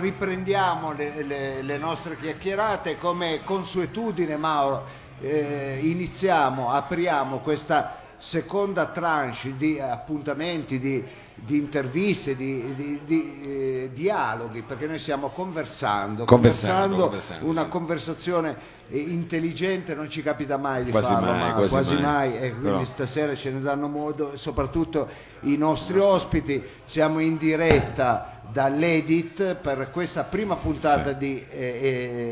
Riprendiamo 0.00 0.92
le, 0.92 1.24
le- 1.24 1.60
le 1.62 1.76
nostre 1.76 2.16
chiacchierate 2.16 2.98
come 3.00 3.40
consuetudine, 3.42 4.36
Mauro. 4.36 4.84
eh, 5.20 5.80
iniziamo, 5.82 6.70
apriamo 6.70 7.40
questa 7.40 7.98
seconda 8.16 8.86
tranche 8.86 9.56
di 9.56 9.80
appuntamenti, 9.80 10.78
di, 10.78 11.04
di 11.34 11.56
interviste, 11.58 12.36
di, 12.36 12.76
di- 12.76 13.00
di, 13.04 13.40
eh, 13.42 13.90
dialoghi, 13.92 14.62
perché 14.62 14.86
noi 14.86 15.00
stiamo 15.00 15.30
conversando, 15.30 16.24
Conversando, 16.26 16.96
conversando, 17.08 17.46
una 17.46 17.62
sì. 17.64 17.68
conversazione 17.68 18.56
eh, 18.90 18.98
intelligente, 19.00 19.96
non 19.96 20.08
ci 20.08 20.22
capita 20.22 20.56
mai 20.58 20.84
di 20.84 20.92
Quasi 20.92 21.12
farlo, 21.12 21.32
mai, 21.32 21.50
Mauro, 21.50 21.66
quasi 21.66 21.94
mai. 21.94 22.02
mai, 22.02 22.36
e 22.36 22.50
quindi 22.50 22.62
Però- 22.70 22.84
stasera 22.84 23.34
ce 23.34 23.50
ne 23.50 23.60
danno 23.60 23.88
modo, 23.88 24.36
soprattutto 24.36 25.08
i 25.40 25.56
nostri 25.56 25.98
ospiti. 25.98 26.62
Siamo 26.84 27.18
in 27.18 27.36
diretta 27.36 28.37
dall'Edit 28.50 29.54
per 29.56 29.90
questa 29.90 30.24
prima 30.24 30.56
puntata 30.56 31.10
Sì. 31.10 31.16
di 31.18 31.46
eh, 31.50 31.58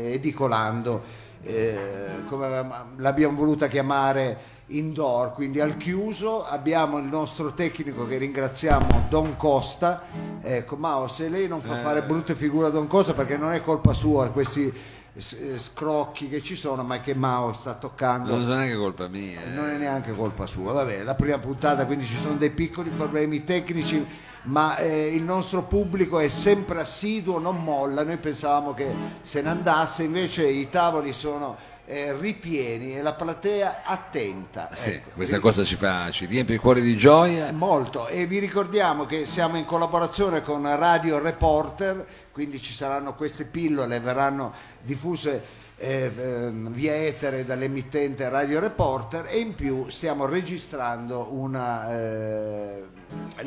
eh, 0.09 0.13
Edicolando, 0.13 1.03
eh, 1.43 2.23
come 2.27 2.65
l'abbiamo 2.97 3.37
voluta 3.37 3.67
chiamare 3.67 4.55
indoor, 4.69 5.31
quindi 5.33 5.61
al 5.61 5.77
chiuso 5.77 6.43
abbiamo 6.45 6.97
il 6.97 7.05
nostro 7.05 7.53
tecnico 7.53 8.05
che 8.05 8.17
ringraziamo 8.17 9.05
Don 9.09 9.35
Costa. 9.37 10.03
Ecco, 10.41 10.75
Mao, 10.75 11.07
se 11.07 11.29
lei 11.29 11.47
non 11.47 11.61
fa 11.61 11.79
Eh. 11.79 11.81
fare 11.83 12.01
brutte 12.03 12.35
figure 12.35 12.67
a 12.67 12.69
Don 12.69 12.87
Costa 12.87 13.13
perché 13.13 13.37
non 13.37 13.51
è 13.53 13.61
colpa 13.61 13.93
sua 13.93 14.27
questi 14.29 14.65
eh, 15.13 15.57
scrocchi 15.57 16.27
che 16.29 16.41
ci 16.41 16.55
sono, 16.57 16.83
ma 16.83 16.99
che 16.99 17.13
Mao 17.15 17.53
sta 17.53 17.75
toccando 17.75 18.35
Non 18.35 18.43
è 18.51 18.55
neanche 18.55 18.75
colpa 18.75 19.07
mia. 19.07 19.39
non 19.55 19.69
è 19.69 19.77
neanche 19.77 20.13
colpa 20.13 20.45
sua. 20.45 20.73
Vabbè, 20.73 21.03
la 21.03 21.15
prima 21.15 21.37
puntata, 21.37 21.85
quindi 21.85 22.05
ci 22.05 22.17
sono 22.17 22.35
dei 22.35 22.49
piccoli 22.51 22.89
problemi 22.89 23.43
tecnici, 23.45 24.05
ma 24.47 24.77
eh, 24.77 25.07
il 25.13 25.23
nostro 25.23 25.63
pubblico 25.63 26.19
è 26.19 26.29
sempre 26.29 26.79
assiduo, 26.79 27.39
non 27.39 27.63
molla. 27.63 28.03
Noi 28.03 28.17
pensavamo 28.17 28.73
che 28.73 28.87
se 29.21 29.41
ne 29.41 29.49
andasse, 29.49 30.03
invece 30.03 30.47
i 30.47 30.69
tavoli 30.69 31.11
sono 31.11 31.55
eh, 31.85 32.15
ripieni 32.17 32.97
e 32.97 33.01
la 33.01 33.13
platea 33.13 33.83
attenta. 33.83 34.69
Sì, 34.73 34.91
Ecco, 34.91 35.09
questa 35.15 35.39
cosa 35.39 35.63
ci 35.63 35.75
fa, 35.75 36.09
ci 36.11 36.25
riempie 36.25 36.55
il 36.55 36.61
cuore 36.61 36.81
di 36.81 36.95
gioia. 36.95 37.51
Molto 37.51 38.07
e 38.07 38.25
vi 38.25 38.39
ricordiamo 38.39 39.05
che 39.05 39.25
siamo 39.25 39.57
in 39.57 39.65
collaborazione 39.65 40.41
con 40.41 40.63
Radio 40.63 41.19
Reporter, 41.19 42.05
quindi 42.31 42.61
ci 42.61 42.73
saranno 42.73 43.15
queste 43.15 43.45
pillole, 43.45 43.99
verranno 43.99 44.53
diffuse 44.81 45.65
eh, 45.77 46.11
ehm, 46.15 46.71
via 46.71 46.95
etere 46.95 47.45
dall'emittente 47.45 48.27
Radio 48.29 48.59
Reporter 48.59 49.25
e 49.27 49.39
in 49.39 49.55
più 49.55 49.89
stiamo 49.89 50.25
registrando 50.25 51.27
una, 51.31 51.91
eh, 51.91 52.83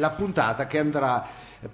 la 0.00 0.10
puntata 0.10 0.66
che 0.66 0.78
andrà 0.78 1.24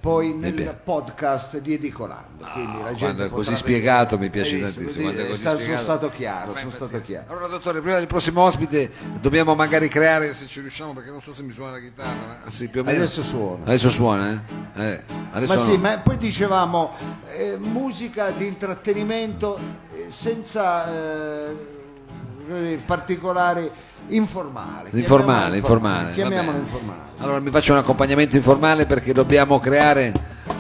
poi 0.01 0.35
nel 0.35 0.53
piace. 0.53 0.81
podcast 0.83 1.59
di 1.59 1.75
Edicolando. 1.75 2.45
Gente 2.45 2.99
Quando 2.99 3.25
è 3.25 3.29
così 3.29 3.51
vedere- 3.51 3.57
spiegato 3.57 4.19
mi 4.19 4.31
piace 4.31 4.57
Eh, 4.57 4.61
tantissimo. 4.63 4.89
sì, 4.89 5.01
quando 5.03 5.21
è 5.21 5.25
eh, 5.25 5.29
così 5.29 5.43
sono 5.43 5.55
spiegato, 5.59 5.83
stato 5.85 6.09
chiaro, 6.11 6.57
sono 6.57 6.71
stato 6.71 7.03
chiaro. 7.03 7.31
Allora, 7.31 7.47
dottore, 7.47 7.81
prima 7.81 7.97
del 7.97 8.09
prossimo 8.09 8.43
ospite 8.43 8.91
dobbiamo 9.21 9.55
magari 9.55 9.87
creare, 9.87 10.33
se 10.33 10.47
ci 10.47 10.61
riusciamo, 10.61 10.93
perché 10.93 11.11
non 11.11 11.21
so 11.23 11.33
se 11.33 11.45
mi 11.45 11.53
suona 11.53 11.71
la 11.71 11.79
chitarra. 11.79 12.41
ma- 12.43 12.51
Sì, 12.51 12.69
più 12.69 12.81
o 12.81 12.83
meno. 12.83 12.99
Adesso 12.99 13.23
suona. 13.23 13.63
Adesso 13.63 13.91
suona, 13.91 14.31
eh? 14.33 14.83
Eh, 14.83 15.03
adesso 15.31 15.55
Ma 15.55 15.61
sì, 15.61 15.71
no. 15.71 15.79
ma 15.79 15.99
poi 15.99 16.17
dicevamo 16.19 16.93
eh, 17.37 17.57
musica 17.61 18.31
di 18.31 18.45
intrattenimento 18.49 19.57
eh, 19.95 20.07
senza 20.09 20.93
eh, 20.93 21.57
particolari 22.85 23.71
informale. 24.09 24.91
Informale, 24.93 25.57
informale. 25.57 26.13
Chiamiamolo 26.13 26.59
informale. 26.59 27.01
Allora 27.19 27.41
mi 27.41 27.51
faccio 27.51 27.73
un 27.73 27.79
accompagnamento 27.79 28.37
informale 28.37 28.87
perché 28.87 29.13
dobbiamo 29.13 29.59
creare 29.59 30.13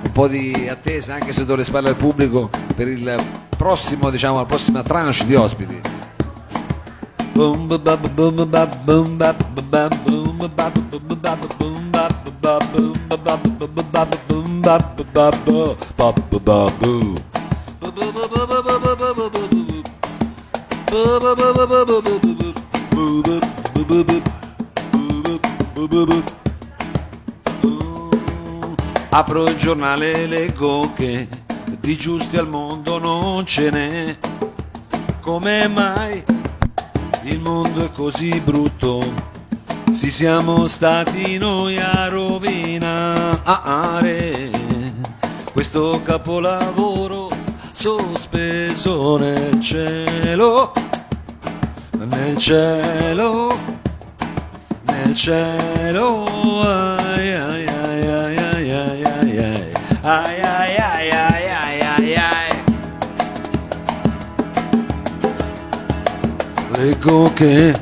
un 0.02 0.12
po' 0.12 0.28
di 0.28 0.68
attesa, 0.68 1.14
anche 1.14 1.32
se 1.32 1.44
do 1.44 1.54
le 1.54 1.64
spalle 1.64 1.88
al 1.88 1.96
pubblico, 1.96 2.50
per 2.74 2.88
il 2.88 3.14
prossimo, 3.56 4.10
diciamo, 4.10 4.38
la 4.38 4.44
prossima 4.44 4.82
tranche 4.82 5.24
di 5.26 5.34
ospiti. 5.34 5.80
Apro 29.10 29.48
il 29.48 29.56
giornale 29.56 30.12
e 30.12 30.26
leggo 30.26 30.92
che 30.94 31.26
di 31.80 31.96
giusti 31.96 32.36
al 32.36 32.48
mondo 32.48 32.98
non 32.98 33.46
ce 33.46 33.70
n'è. 33.70 34.16
Come 35.20 35.68
mai 35.68 36.22
il 37.22 37.40
mondo 37.40 37.84
è 37.84 37.90
così 37.90 38.40
brutto? 38.40 39.02
Si 39.90 40.10
siamo 40.10 40.66
stati 40.66 41.38
noi 41.38 41.78
a 41.78 42.08
rovinare 42.08 43.46
questo 45.52 46.02
capolavoro 46.04 47.30
sospeso 47.72 49.16
nel 49.16 49.58
cielo, 49.60 50.72
nel 51.98 52.36
cielo, 52.36 53.35
cielo. 55.16 56.24
Ai, 56.60 57.32
ai, 57.32 57.66
ai, 57.66 58.06
ai, 58.06 58.36
ai, 58.36 58.70
ai, 58.70 59.02
ai, 59.02 59.38
ai. 59.38 59.72
Ai, 60.02 60.40
ai, 60.40 60.76
ai, 60.76 61.10
ai, 61.10 61.48
ai, 61.50 61.80
ai, 61.80 62.14
ai. 62.14 62.64
Leggo 66.68 67.32
che 67.32 67.74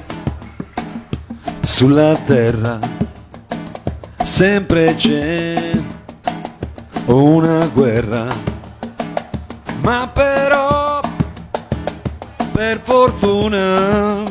sulla 1.61 2.15
terra 2.25 2.79
sempre 4.23 4.95
c'è 4.95 5.73
una 7.07 7.67
guerra, 7.67 8.27
ma 9.83 10.09
però 10.09 11.01
per 12.53 12.81
fortuna 12.83 14.23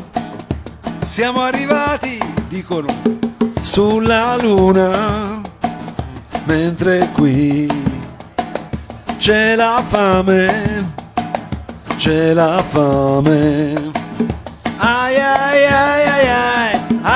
siamo 1.02 1.42
arrivati, 1.42 2.18
dicono, 2.54 2.86
sulla 3.62 4.36
luna, 4.36 5.40
mentre 6.44 7.10
qui 7.12 7.68
c'è 9.16 9.56
la 9.56 9.82
fame, 9.84 10.94
c'è 11.96 12.32
la 12.32 12.62
fame. 12.64 13.90
Ai 14.76 15.16
ai 15.16 15.64
ai 15.66 16.06
ai 16.06 16.28
ai 16.28 16.54
ai 16.54 16.84
ai 16.84 17.10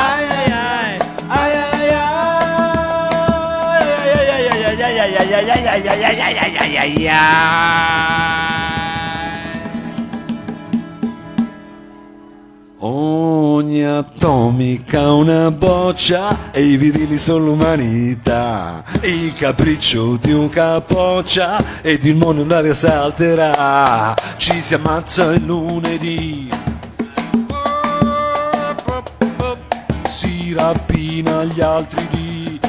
ai 6.03 6.19
ai 6.19 6.57
ai 6.57 7.09
ai 7.09 8.48
Ogni 13.79 13.87
atomica 13.87 15.13
una 15.13 15.53
boccia 15.53 16.51
e 16.51 16.65
i 16.65 16.77
virili 16.77 17.17
sono 17.17 17.45
l'umanità. 17.45 18.83
Il 19.03 19.33
capriccio 19.35 20.17
di 20.17 20.33
un 20.33 20.49
capoccia 20.49 21.63
ed 21.83 22.05
il 22.05 22.17
mondo 22.17 22.43
d'aria 22.43 22.75
salterà. 22.75 24.17
Ci 24.37 24.61
si 24.61 24.75
ammazza 24.75 25.33
il 25.33 25.45
lunedì. 25.45 26.51
Si 30.09 30.53
rapina 30.55 31.45
gli 31.45 31.61
altri 31.61 32.09
di. 32.11 32.61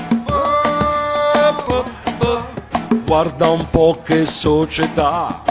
Guarda 3.03 3.50
un 3.50 3.68
po' 3.72 4.00
che 4.03 4.28
società. 4.28 5.41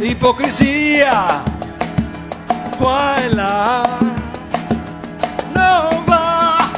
Ipocrisia 0.00 1.54
là 2.78 3.98
non 5.54 6.04
va, 6.04 6.70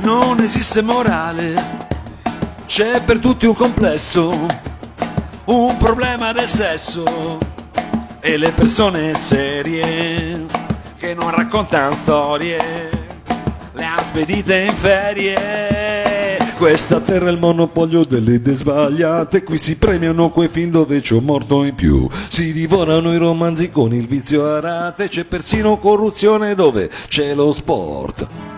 non 0.00 0.40
esiste 0.40 0.82
morale, 0.82 1.54
c'è 2.66 3.02
per 3.02 3.18
tutti 3.18 3.46
un 3.46 3.54
complesso, 3.54 4.46
un 5.46 5.76
problema 5.76 6.32
del 6.32 6.48
sesso 6.48 7.38
e 8.20 8.36
le 8.36 8.52
persone 8.52 9.14
serie 9.14 10.46
che 10.98 11.14
non 11.14 11.30
raccontano 11.30 11.94
storie, 11.94 12.90
le 13.72 13.84
han 13.84 14.04
spedite 14.04 14.56
in 14.56 14.74
ferie. 14.74 15.61
Questa 16.62 17.00
terra 17.00 17.28
il 17.28 17.40
monopolio 17.40 18.04
delle 18.04 18.34
idee 18.34 18.54
sbagliate, 18.54 19.42
qui 19.42 19.58
si 19.58 19.74
premiano 19.78 20.30
quei 20.30 20.46
film 20.46 20.70
dove 20.70 21.00
c'è 21.00 21.16
un 21.16 21.24
morto 21.24 21.64
in 21.64 21.74
più, 21.74 22.08
si 22.28 22.52
divorano 22.52 23.12
i 23.12 23.18
romanzi 23.18 23.72
con 23.72 23.92
il 23.92 24.06
vizio 24.06 24.46
a 24.46 24.60
rate, 24.60 25.08
c'è 25.08 25.24
persino 25.24 25.76
corruzione 25.78 26.54
dove 26.54 26.88
c'è 27.08 27.34
lo 27.34 27.50
sport. 27.50 28.51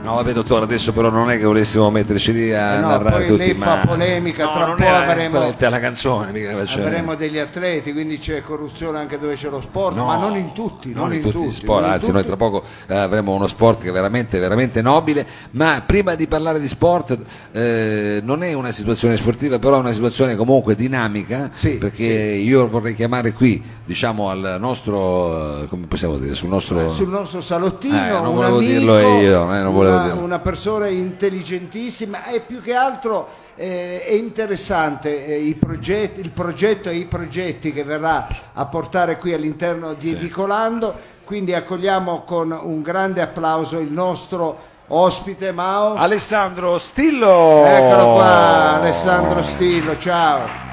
No, 0.00 0.14
vabbè, 0.14 0.32
dottore, 0.32 0.64
adesso 0.64 0.92
però 0.92 1.10
non 1.10 1.28
è 1.30 1.36
che 1.36 1.44
volessimo 1.44 1.90
metterci 1.90 2.32
lì 2.32 2.52
a 2.54 2.76
Eh 2.76 2.80
no, 2.80 2.88
narrare 2.88 3.16
poi 3.18 3.26
tutti 3.26 3.38
lei 3.38 3.54
ma... 3.54 3.64
fa 3.66 3.86
polemica, 3.86 4.44
no, 4.44 4.52
tra 4.52 4.66
non 4.66 4.76
po' 4.76 4.82
era 4.84 5.02
avremo- 5.02 5.54
la 5.58 5.78
canzone, 5.80 6.32
mica 6.32 6.50
Avremo 6.56 7.14
degli 7.14 7.36
atleti, 7.38 7.92
quindi 7.92 8.18
c'è 8.18 8.40
corruzione 8.42 8.98
anche 8.98 9.18
dove 9.18 9.34
c'è 9.34 9.50
lo 9.50 9.60
sport, 9.60 9.96
No, 9.96 10.06
ma 10.06 10.16
non 10.16 10.36
in 10.36 10.52
tutti. 10.52 10.92
non 10.94 11.12
in 11.12 11.20
tutti 11.20 11.44
gli 11.44 11.52
sport, 11.52 11.82
non 11.82 11.90
anzi 11.90 12.06
noi 12.12 12.22
tutti. 12.24 12.26
tra 12.28 12.36
poco 12.36 12.64
eh, 12.86 12.96
avremo 12.96 13.34
uno 13.34 13.46
sport 13.46 13.82
che 13.82 13.88
è 13.90 13.92
veramente, 13.92 14.38
veramente 14.38 14.80
nobile, 14.80 15.26
ma 15.52 15.82
prima 15.84 16.14
di 16.14 16.26
parlare 16.26 16.58
di 16.60 16.68
sport 16.68 17.18
eh, 17.52 18.20
non 18.22 18.42
è 18.42 18.52
una 18.54 18.70
situazione 18.70 19.14
sportiva, 19.16 19.58
però 19.58 19.76
è 19.76 19.80
una 19.80 19.92
situazione 19.92 20.36
comunque 20.36 20.74
dinamica, 20.74 21.50
Sì, 21.52 21.72
perché 21.72 22.04
io 22.04 22.66
vorrei 22.68 22.94
chiamare 22.94 23.32
qui, 23.32 23.62
diciamo 23.84 24.30
al 24.30 24.56
nostro, 24.58 25.62
eh, 25.64 25.66
come 25.68 25.86
possiamo 25.86 26.16
dire, 26.16 26.34
sul 26.34 26.48
nostro... 26.48 26.94
sul 26.94 27.08
nostro 27.08 27.40
salottino 27.42 27.96
Eh, 27.96 28.10
non 28.10 28.28
un 28.28 28.34
volevo 28.36 28.56
amico, 28.58 28.72
dirlo 28.72 28.98
io, 28.98 29.54
eh, 29.54 29.60
non 29.60 29.72
volevo 29.74 29.87
una, 29.88 30.14
una 30.14 30.38
persona 30.38 30.86
intelligentissima 30.86 32.26
e 32.26 32.40
più 32.40 32.60
che 32.62 32.74
altro 32.74 33.46
eh, 33.56 34.04
è 34.04 34.12
interessante 34.12 35.26
eh, 35.26 35.56
progetti- 35.58 36.20
il 36.20 36.30
progetto 36.30 36.88
e 36.88 36.96
i 36.96 37.06
progetti 37.06 37.72
che 37.72 37.82
verrà 37.82 38.26
a 38.52 38.64
portare 38.66 39.18
qui 39.18 39.32
all'interno 39.34 39.94
di 39.94 40.08
Sì. 40.08 40.14
Edicolando 40.14 41.16
quindi 41.24 41.52
accogliamo 41.54 42.22
con 42.22 42.50
un 42.50 42.80
grande 42.82 43.20
applauso 43.20 43.78
il 43.78 43.92
nostro 43.92 44.66
ospite 44.88 45.52
Mao 45.52 45.94
Alessandro 45.94 46.78
Stillo! 46.78 47.64
eccolo 47.66 48.12
qua 48.14 48.78
Alessandro 48.80 49.42
Stillo 49.42 49.98
ciao 49.98 50.67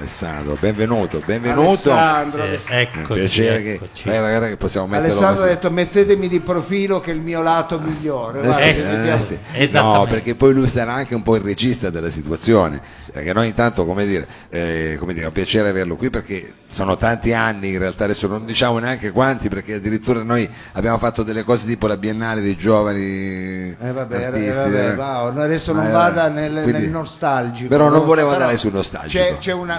Alessandro, 0.00 0.56
benvenuto, 0.58 1.20
benvenuto. 1.26 1.92
Alessandro, 1.92 2.42
Alessandro. 2.44 3.00
Eccoci, 3.02 3.18
piacere 3.20 3.62
che, 3.62 3.72
eccoci. 3.74 4.08
eh, 4.08 4.18
guarda 4.18 4.46
che 4.48 4.56
possiamo 4.56 4.86
metterlo 4.86 5.12
Alessandro 5.12 5.42
ha 5.42 5.46
detto 5.48 5.70
mettetemi 5.70 6.26
di 6.28 6.40
profilo 6.40 7.00
che 7.00 7.10
è 7.10 7.14
il 7.14 7.20
mio 7.20 7.42
lato 7.42 7.78
migliore 7.78 8.38
Eh 8.40 8.44
Guarda, 8.44 8.64
eh 8.64 8.72
vediamo- 8.72 9.22
sì. 9.22 9.38
No, 9.72 10.06
perché 10.08 10.34
poi 10.36 10.54
lui 10.54 10.70
sarà 10.70 10.94
anche 10.94 11.14
un 11.14 11.22
po' 11.22 11.36
il 11.36 11.42
regista 11.42 11.90
della 11.90 12.08
situazione, 12.08 12.80
perché 13.12 13.34
noi 13.34 13.48
intanto, 13.48 13.84
come 13.84 14.06
dire, 14.06 14.26
eh, 14.48 14.96
come 14.98 15.12
dire, 15.12 15.24
è 15.24 15.28
un 15.28 15.34
piacere 15.34 15.68
averlo 15.68 15.96
qui 15.96 16.08
perché 16.08 16.54
sono 16.66 16.96
tanti 16.96 17.34
anni, 17.34 17.72
in 17.72 17.78
realtà 17.78 18.04
adesso 18.04 18.26
non 18.26 18.46
diciamo 18.46 18.78
neanche 18.78 19.10
quanti, 19.10 19.50
perché 19.50 19.74
addirittura 19.74 20.22
noi 20.22 20.48
abbiamo 20.74 20.96
fatto 20.96 21.22
delle 21.22 21.42
cose 21.42 21.66
tipo 21.66 21.86
la 21.86 21.98
Biennale 21.98 22.40
dei 22.40 22.56
giovani 22.56 23.02
Eh, 23.78 23.92
vabbè, 23.92 24.18
eh, 24.18 24.24
artisti. 24.24 24.56
vabbè, 24.62 24.88
eh. 24.92 24.94
va, 24.94 25.24
adesso 25.42 25.72
non 25.74 25.86
Eh, 25.88 25.90
vada 25.90 26.28
nel, 26.28 26.62
quindi- 26.62 26.82
nel 26.82 26.90
nostalgico. 26.90 27.68
Però 27.68 27.90
non 27.90 28.06
volevo 28.06 28.28
Però 28.30 28.40
andare 28.40 28.56
sul 28.56 28.72
nostalgico. 28.72 29.22
C'è, 29.22 29.36
c'è 29.38 29.52
una, 29.52 29.78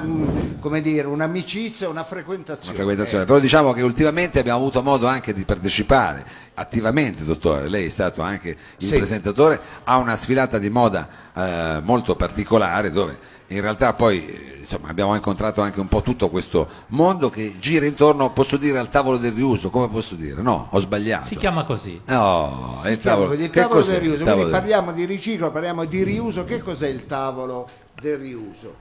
come 0.60 0.82
dire, 0.82 1.08
un'amicizia, 1.08 1.90
una 1.90 2.04
frequentazione. 2.04 2.68
Una 2.70 2.76
frequentazione. 2.78 3.26
Però 3.26 3.40
diciamo 3.40 3.74
che 3.74 3.82
ultimamente 3.82 4.40
abbiamo 4.40 4.60
avuto 4.60 4.82
modo 4.84 5.08
anche 5.08 5.34
di 5.34 5.44
partecipare 5.46 6.24
attivamente, 6.56 7.24
dottore, 7.24 7.70
lei 7.70 7.86
è 7.86 7.90
stato 7.90 8.22
anche 8.22 8.56
il 8.78 8.88
Sì. 8.88 8.96
presentatore, 8.96 9.60
a 9.86 9.98
una 9.98 10.16
sfilata 10.16 10.58
di 10.58 10.70
moda 10.70 11.08
eh, 11.36 11.80
molto 11.84 12.16
particolare 12.16 12.92
dove 12.92 13.18
in 13.48 13.60
realtà 13.60 13.94
poi 13.94 14.26
eh, 14.26 14.58
insomma, 14.60 14.88
abbiamo 14.90 15.14
incontrato 15.16 15.62
anche 15.62 15.80
un 15.82 15.88
po' 15.90 16.02
tutto 16.02 16.30
questo 16.30 16.70
mondo 16.90 17.30
che 17.30 17.56
gira 17.60 17.86
intorno, 17.86 18.32
posso 18.32 18.56
dire, 18.56 18.78
al 18.80 18.88
tavolo 18.90 19.18
del 19.18 19.34
riuso, 19.34 19.70
come 19.70 19.90
posso 19.90 20.16
dire? 20.16 20.42
No, 20.42 20.68
ho 20.70 20.80
sbagliato. 20.80 21.26
Si 21.26 21.36
chiama 21.36 21.64
così. 21.66 22.00
No, 22.06 22.80
è 22.84 22.92
il 22.92 23.00
tavolo, 23.00 23.34
il 23.34 23.50
che 23.50 23.60
tavolo 23.62 23.80
cos'è 23.82 23.94
del 24.00 24.04
il 24.04 24.08
riuso. 24.10 24.24
tavolo 24.24 24.44
Quindi 24.44 24.52
del- 24.52 24.60
parliamo 24.72 24.92
di 24.94 25.06
riciclo, 25.06 25.52
parliamo 25.52 25.84
di 25.86 26.04
riuso. 26.04 26.44
Che 26.46 26.62
cos'è 26.62 26.88
il 26.88 27.06
tavolo 27.08 27.68
del 28.00 28.18
riuso? 28.18 28.76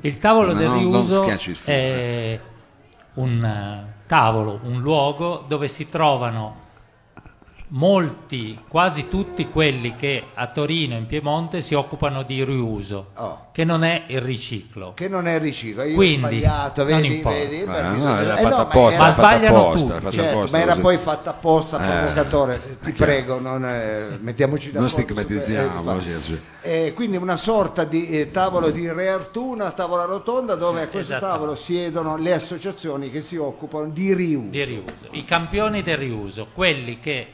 Il 0.00 0.18
tavolo 0.18 0.52
No, 0.52 0.58
del 0.58 0.68
no, 0.68 0.74
non 0.74 1.06
riuso 1.06 1.24
è 1.64 2.40
un 3.14 3.44
eh, 3.44 3.94
tavolo, 4.06 4.60
un 4.64 4.80
luogo 4.80 5.44
dove 5.46 5.68
si 5.68 5.88
trovano 5.88 6.62
molti, 7.76 8.56
quasi 8.68 9.08
tutti 9.08 9.48
quelli 9.48 9.94
che 9.94 10.22
a 10.34 10.46
Torino 10.46 10.96
in 10.96 11.06
Piemonte 11.06 11.60
si 11.60 11.74
occupano 11.74 12.22
di 12.22 12.44
riuso, 12.44 13.08
Oh. 13.16 13.46
che 13.52 13.64
non 13.64 13.82
è 13.82 14.04
il 14.08 14.20
riciclo. 14.20 14.92
Che 14.94 15.08
non 15.08 15.26
è 15.26 15.38
riciclo. 15.40 15.82
Io 15.82 15.94
Quindi, 15.94 16.24
ho 16.24 16.28
sbagliato, 16.28 16.84
non 16.84 17.00
vedi, 17.00 17.14
importa. 17.16 17.38
vedi? 17.38 17.60
Eh, 17.60 17.64
perché- 17.64 17.98
no, 17.98 18.22
l'ha 18.22 18.36
eh, 18.38 18.42
fatta 18.42 18.56
no, 18.56 18.62
apposta, 18.62 19.02
Ma 19.02 19.10
sbagliano 19.12 19.56
apposta, 19.58 19.86
tutti, 19.94 20.00
fatta 20.04 20.14
Certo, 20.16 20.36
apposta 20.36 20.56
ma 20.56 20.62
era 20.62 20.70
così. 20.72 20.82
poi 20.82 20.96
fatta 20.98 21.30
apposta, 21.30 21.78
Eh. 21.78 21.98
provocatore. 21.98 22.76
Ti 22.84 22.92
prego, 22.92 23.40
non, 23.40 23.64
eh, 23.66 24.18
mettiamoci 24.20 24.70
Non 24.72 24.84
d'accordo. 24.86 25.02
stigmatizziamo, 25.02 25.96
Eh, 25.98 26.00
sì, 26.00 26.20
sì. 26.20 26.40
Eh, 26.62 26.92
quindi 26.94 27.16
una 27.16 27.36
sorta 27.36 27.82
di 27.84 28.08
eh, 28.08 28.30
tavolo 28.30 28.70
di 28.70 28.88
Re 28.90 29.08
Artù, 29.08 29.50
una 29.50 29.72
tavola 29.72 30.04
rotonda 30.04 30.54
dove 30.54 30.82
a 30.82 30.88
questo 30.88 31.18
tavolo 31.18 31.56
siedono 31.56 32.16
le 32.16 32.32
associazioni 32.34 33.10
che 33.10 33.20
si 33.20 33.36
occupano 33.36 33.88
di 33.88 34.14
riuso. 34.14 34.48
di 34.50 34.64
riuso, 34.64 34.92
i 35.10 35.24
campioni 35.24 35.82
del 35.82 35.96
riuso, 35.98 36.46
quelli 36.54 36.98
che 37.00 37.26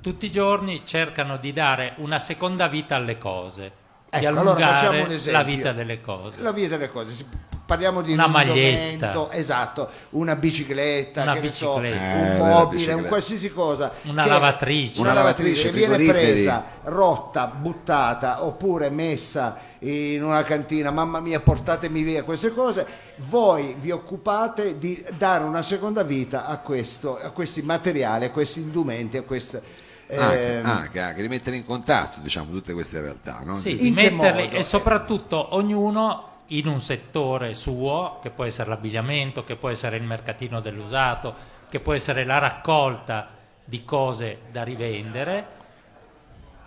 tutti 0.00 0.26
i 0.26 0.30
giorni 0.30 0.82
cercano 0.84 1.36
di 1.36 1.52
dare 1.52 1.94
una 1.96 2.18
seconda 2.18 2.68
vita 2.68 2.96
alle 2.96 3.18
cose, 3.18 3.72
di 4.10 4.16
Ecco, 4.24 4.26
allora 4.28 4.54
facciamo 4.54 4.68
allungare 4.88 5.00
un 5.02 5.10
esempio. 5.10 5.32
la 5.32 5.42
vita 5.44 5.72
delle 5.72 6.00
cose. 6.00 6.40
La 6.40 6.52
via 6.52 6.68
delle 6.68 6.90
cose. 6.90 7.24
Parliamo 7.68 8.00
di 8.00 8.14
Una 8.14 8.24
un 8.24 8.30
maglietta. 8.32 9.28
esatto, 9.32 9.90
una 10.10 10.34
bicicletta, 10.36 11.20
Una 11.24 11.34
che 11.34 11.40
ne 11.40 11.50
so, 11.50 11.78
bicicletta. 11.78 12.14
Eh, 12.14 12.40
un 12.40 12.48
mobile, 12.48 12.68
bicicletta. 12.70 13.00
un 13.02 13.06
qualsiasi 13.08 13.52
cosa. 13.52 13.92
Una 14.04 14.22
che- 14.22 14.28
lavatrice. 14.30 15.00
Una 15.02 15.12
lavatrice 15.12 15.70
viene 15.70 15.96
presa, 15.96 16.64
rotta, 16.84 17.46
buttata 17.48 18.42
oppure 18.46 18.88
messa 18.88 19.58
in 19.80 20.24
una 20.24 20.42
cantina, 20.44 20.90
mamma 20.90 21.20
mia 21.20 21.40
portatemi 21.40 22.00
via 22.02 22.22
queste 22.24 22.54
cose, 22.54 22.86
voi 23.16 23.76
vi 23.78 23.90
occupate 23.90 24.78
di 24.78 25.04
dare 25.18 25.44
una 25.44 25.60
seconda 25.62 26.02
vita 26.02 26.46
a, 26.46 26.56
questo, 26.58 27.18
a 27.20 27.28
questi 27.30 27.60
materiali, 27.60 28.24
a 28.24 28.30
questi 28.30 28.60
indumenti, 28.60 29.18
a 29.18 29.22
queste... 29.22 29.86
Anche, 30.10 30.58
ehm, 30.58 30.66
anche, 30.66 31.00
anche 31.00 31.22
di 31.22 31.28
mettere 31.28 31.56
in 31.56 31.64
contatto 31.64 32.20
diciamo, 32.20 32.50
tutte 32.50 32.72
queste 32.72 33.00
realtà. 33.00 33.40
No? 33.44 33.54
Sì, 33.56 33.72
In 33.72 33.78
di 33.78 33.94
che 33.94 34.10
metterli 34.10 34.44
modo? 34.44 34.56
e 34.56 34.62
soprattutto 34.62 35.54
ognuno 35.54 36.26
in 36.46 36.66
un 36.66 36.80
settore 36.80 37.54
suo, 37.54 38.18
che 38.22 38.30
può 38.30 38.44
essere 38.44 38.70
l'abbigliamento, 38.70 39.44
che 39.44 39.56
può 39.56 39.68
essere 39.68 39.96
il 39.96 40.02
mercatino 40.04 40.60
dell'usato, 40.60 41.34
che 41.68 41.80
può 41.80 41.92
essere 41.92 42.24
la 42.24 42.38
raccolta 42.38 43.28
di 43.64 43.84
cose 43.84 44.38
da 44.50 44.62
rivendere, 44.62 45.56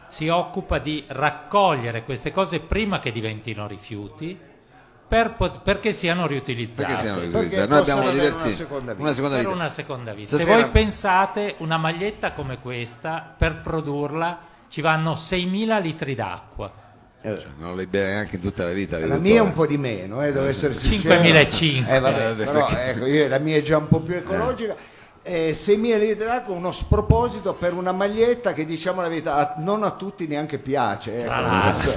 si 0.09 0.27
occupa 0.27 0.77
di 0.77 1.03
raccogliere 1.07 2.03
queste 2.03 2.31
cose 2.31 2.59
prima 2.59 2.99
che 2.99 3.11
diventino 3.11 3.65
rifiuti 3.65 4.37
per 5.11 5.33
pot- 5.33 5.59
perché 5.61 5.91
siano 5.91 6.25
riutilizzate. 6.25 6.93
Perché 6.93 7.03
Perché 7.09 7.19
riutilizzati? 7.27 7.69
Noi 7.69 7.79
abbiamo 7.79 8.09
diversi. 8.11 8.47
una 8.47 8.55
seconda 8.55 8.91
vita. 8.93 9.03
Una 9.03 9.13
seconda 9.13 9.35
per 9.35 9.43
vita. 9.45 9.55
una 9.57 9.69
seconda 9.69 10.13
vita. 10.13 10.27
Stasera- 10.27 10.51
Se 10.55 10.61
voi 10.61 10.69
pensate 10.71 11.55
una 11.57 11.75
maglietta 11.77 12.31
come 12.31 12.59
questa, 12.61 13.35
per 13.37 13.59
produrla 13.59 14.39
ci 14.69 14.79
vanno 14.79 15.15
6.000 15.15 15.77
litri 15.79 16.15
d'acqua. 16.15 16.71
Cioè, 17.21 17.37
non 17.59 17.75
le 17.75 17.87
beve 17.87 18.07
neanche 18.07 18.37
in 18.37 18.41
tutta 18.41 18.63
la 18.63 18.71
vita. 18.71 18.95
La 18.97 19.01
dottore. 19.07 19.19
mia 19.19 19.35
è 19.35 19.41
un 19.41 19.51
po' 19.53 19.67
di 19.67 19.77
meno, 19.77 20.23
eh, 20.23 20.31
devo 20.31 20.45
essere 20.47 20.73
sincero. 20.75 21.13
5.500. 21.21 21.89
Eh, 21.93 21.99
vabbè, 21.99 22.29
Eh, 22.31 22.33
però 22.35 22.65
perché- 22.67 22.83
ecco, 22.91 23.05
io- 23.05 23.27
la 23.27 23.39
mia 23.39 23.57
è 23.57 23.61
già 23.61 23.77
un 23.77 23.87
po' 23.89 23.99
più 23.99 24.13
ecologica. 24.15 24.71
Eh, 24.73 24.77
6.000 25.23 25.97
litri 25.99 26.25
d'acqua, 26.25 26.55
uno 26.55 26.71
sproposito 26.71 27.53
per 27.53 27.73
una 27.73 27.91
maglietta 27.91 28.53
che 28.53 28.65
diciamo 28.65 29.01
la 29.01 29.07
verità 29.07 29.35
a- 29.35 29.53
non 29.59 29.83
a 29.83 29.91
tutti 29.91 30.25
neanche 30.27 30.57
piace. 30.57 31.25
l'altro. 31.25 31.91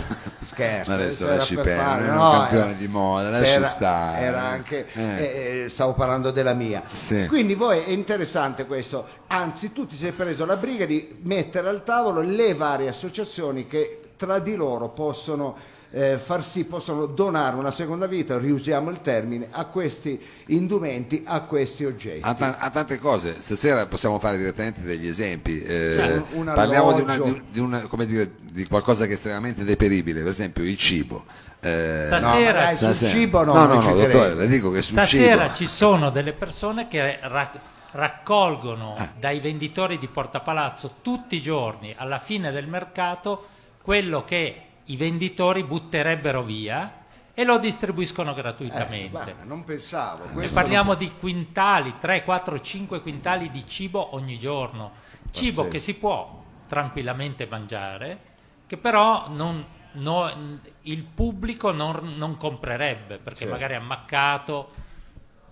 Scherzo. 0.45 0.91
Ma 0.91 0.97
adesso 0.97 1.25
era 1.25 1.37
lasci 1.37 1.55
per 1.55 1.65
perdere, 1.65 1.85
fare, 1.87 2.01
non 2.03 2.09
è 2.11 2.13
un 2.19 2.23
no, 2.23 2.31
campione 2.39 2.65
era- 2.65 2.73
di 2.75 2.87
moda, 2.89 3.29
lascia 3.31 3.55
era- 3.55 3.67
stare. 3.67 4.21
Era 4.25 4.41
anche, 4.43 4.87
Eh. 4.93 5.03
eh, 5.03 5.63
eh, 5.65 5.69
stavo 5.71 5.95
parlando 5.95 6.31
della 6.31 6.53
mia. 6.53 6.83
Sì. 6.87 7.27
Quindi 7.27 7.55
voi 7.55 7.79
è 7.83 7.89
interessante 7.91 8.67
questo, 8.67 9.07
anzi 9.29 9.73
tu 9.73 9.87
ti 9.87 9.97
sei 9.97 10.13
preso 10.13 10.45
la 10.45 10.57
briga 10.57 10.85
di 10.85 11.17
mettere 11.23 11.69
al 11.71 11.83
tavolo 11.83 12.21
le 12.21 12.53
varie 12.55 12.89
associazioni 12.89 13.67
che 13.67 14.01
tra 14.17 14.39
di 14.39 14.55
loro 14.55 14.91
possono 14.91 15.57
eh, 15.97 16.19
far 16.19 16.45
sì, 16.45 16.65
possono 16.65 17.07
donare 17.07 17.55
una 17.55 17.71
seconda 17.71 18.07
vita, 18.09 18.37
riusiamo 18.37 18.91
il 18.91 19.01
termine, 19.01 19.47
a 19.51 19.67
questi 19.67 20.21
indumenti, 20.47 21.23
a 21.25 21.43
questi 21.43 21.85
oggetti. 21.85 22.21
Ha, 22.23 22.35
ta- 22.35 22.59
ha 22.59 22.69
tante 22.71 22.99
cose, 22.99 23.37
stasera 23.41 23.87
possiamo 23.87 24.19
fare 24.19 24.37
direttamente 24.37 24.81
degli 24.81 25.07
esempi. 25.07 25.61
Eh, 25.63 26.21
un- 26.33 26.51
parliamo 26.53 26.93
di, 26.95 27.01
una- 27.03 27.17
di- 27.19 27.43
di 27.49 27.61
una- 27.61 27.83
come 27.83 28.07
dire, 28.07 28.33
di 28.51 28.67
qualcosa 28.67 29.05
che 29.05 29.13
è 29.13 29.15
estremamente 29.15 29.63
deperibile, 29.63 30.21
per 30.23 30.31
esempio 30.31 30.65
il 30.65 30.77
cibo. 30.77 31.25
Eh, 31.61 32.03
Stasera- 32.07 32.53
dai, 32.65 32.77
sul 32.77 32.87
stasera- 32.89 33.11
cibo 33.13 33.45
no, 33.45 33.53
no, 33.55 33.67
no, 33.75 33.81
ci 33.81 33.89
no, 33.89 33.95
dottore, 33.95 34.35
le 34.35 34.47
dico 34.49 34.71
che 34.73 34.83
sul 34.83 34.97
Stasera 34.99 35.45
cibo. 35.45 35.55
ci 35.55 35.67
sono 35.69 36.11
delle 36.11 36.33
persone 36.33 36.89
che 36.89 37.19
ra- 37.23 37.53
raccolgono 37.93 38.95
Eh. 38.99 39.09
dai 39.19 39.39
venditori 39.41 39.99
di 39.99 40.09
Portapalazzo 40.09 40.95
tutti 41.03 41.37
i 41.37 41.41
giorni 41.41 41.95
alla 41.97 42.19
fine 42.19 42.51
del 42.51 42.67
mercato 42.67 43.47
quello 43.81 44.25
che 44.25 44.61
i 44.87 44.97
venditori 44.97 45.63
butterebbero 45.65 46.43
via 46.43 47.03
e 47.35 47.45
lo 47.45 47.59
distribuiscono 47.59 48.31
Eh, 48.31 48.35
gratuitamente. 48.35 49.09
guarda, 49.09 49.43
non 49.45 49.65
pensavo. 49.65 50.41
e 50.41 50.49
parliamo 50.49 50.95
di 50.95 51.11
quintali, 51.19 51.95
3, 51.99 52.23
4, 52.25 52.61
5 52.61 53.01
quintali 53.01 53.51
di 53.51 53.67
cibo 53.67 54.15
ogni 54.15 54.39
giorno. 54.39 54.93
Cibo 55.31 55.63
Pazzesco. 55.63 55.69
che 55.69 55.79
si 55.81 55.95
può 55.95 56.43
tranquillamente 56.69 57.47
mangiare, 57.47 58.19
che 58.67 58.77
però 58.77 59.29
non- 59.31 59.65
no- 59.93 60.61
il 60.83 61.03
pubblico 61.03 61.73
non, 61.73 62.15
non 62.17 62.37
comprerebbe 62.37 63.19
perché 63.19 63.41
Certo. 63.41 63.53
magari 63.55 63.73
è 63.75 63.77
ammaccato, 63.77 64.71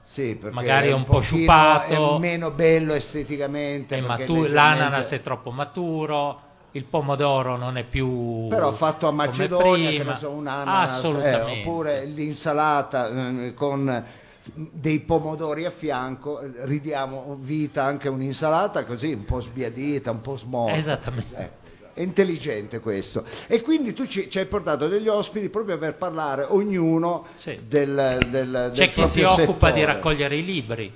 Sì, 0.04 0.38
magari 0.52 0.88
è 0.88 0.92
un 0.92 1.04
po' 1.04 1.14
pochino- 1.14 1.38
sciupato. 1.38 2.16
è 2.16 2.18
meno 2.20 2.50
bello 2.50 2.92
esteticamente. 2.94 3.96
è 3.96 4.00
matu- 4.00 4.46
l'ananas 4.46 5.10
è 5.12 5.20
troppo 5.20 5.50
maturo, 5.50 6.50
il 6.72 6.84
pomodoro 6.84 7.56
non 7.56 7.76
è 7.76 7.84
più 7.84 8.46
Però 8.48 8.72
fatto 8.72 9.06
a 9.06 9.10
Macedonia, 9.10 9.90
che 9.90 10.04
ne 10.04 10.16
so, 10.16 10.30
un 10.30 10.46
ananas, 10.46 11.04
eh, 11.04 11.60
oppure 11.60 12.04
l'insalata 12.06 13.08
eh, 13.08 13.54
con 13.54 14.04
dei 14.44 14.98
pomodori 15.00 15.64
a 15.66 15.70
fianco, 15.70 16.40
eh, 16.40 16.50
ridiamo 16.62 17.36
vita 17.40 17.84
anche 17.84 18.08
un'insalata 18.08 18.84
così 18.84 19.12
un 19.12 19.24
po' 19.24 19.40
sbiadita, 19.40 20.10
un 20.10 20.20
po' 20.20 20.36
smorta. 20.36 20.74
Esattamente. 20.76 21.36
Eh, 21.36 21.60
è 21.94 22.00
intelligente 22.00 22.80
questo. 22.80 23.22
E 23.46 23.60
quindi 23.60 23.92
tu 23.92 24.06
ci, 24.06 24.30
ci 24.30 24.38
hai 24.38 24.46
portato 24.46 24.88
degli 24.88 25.08
ospiti 25.08 25.50
proprio 25.50 25.76
per 25.76 25.94
parlare 25.94 26.46
ognuno 26.48 27.26
Sì. 27.34 27.60
del, 27.68 28.18
del, 28.30 28.50
del 28.50 28.70
C'è 28.72 28.88
chi 28.88 29.06
si 29.06 29.20
proprio 29.20 29.44
occupa 29.44 29.70
di 29.70 29.80
settore. 29.80 29.94
raccogliere 29.96 30.36
i 30.36 30.44
libri. 30.44 30.92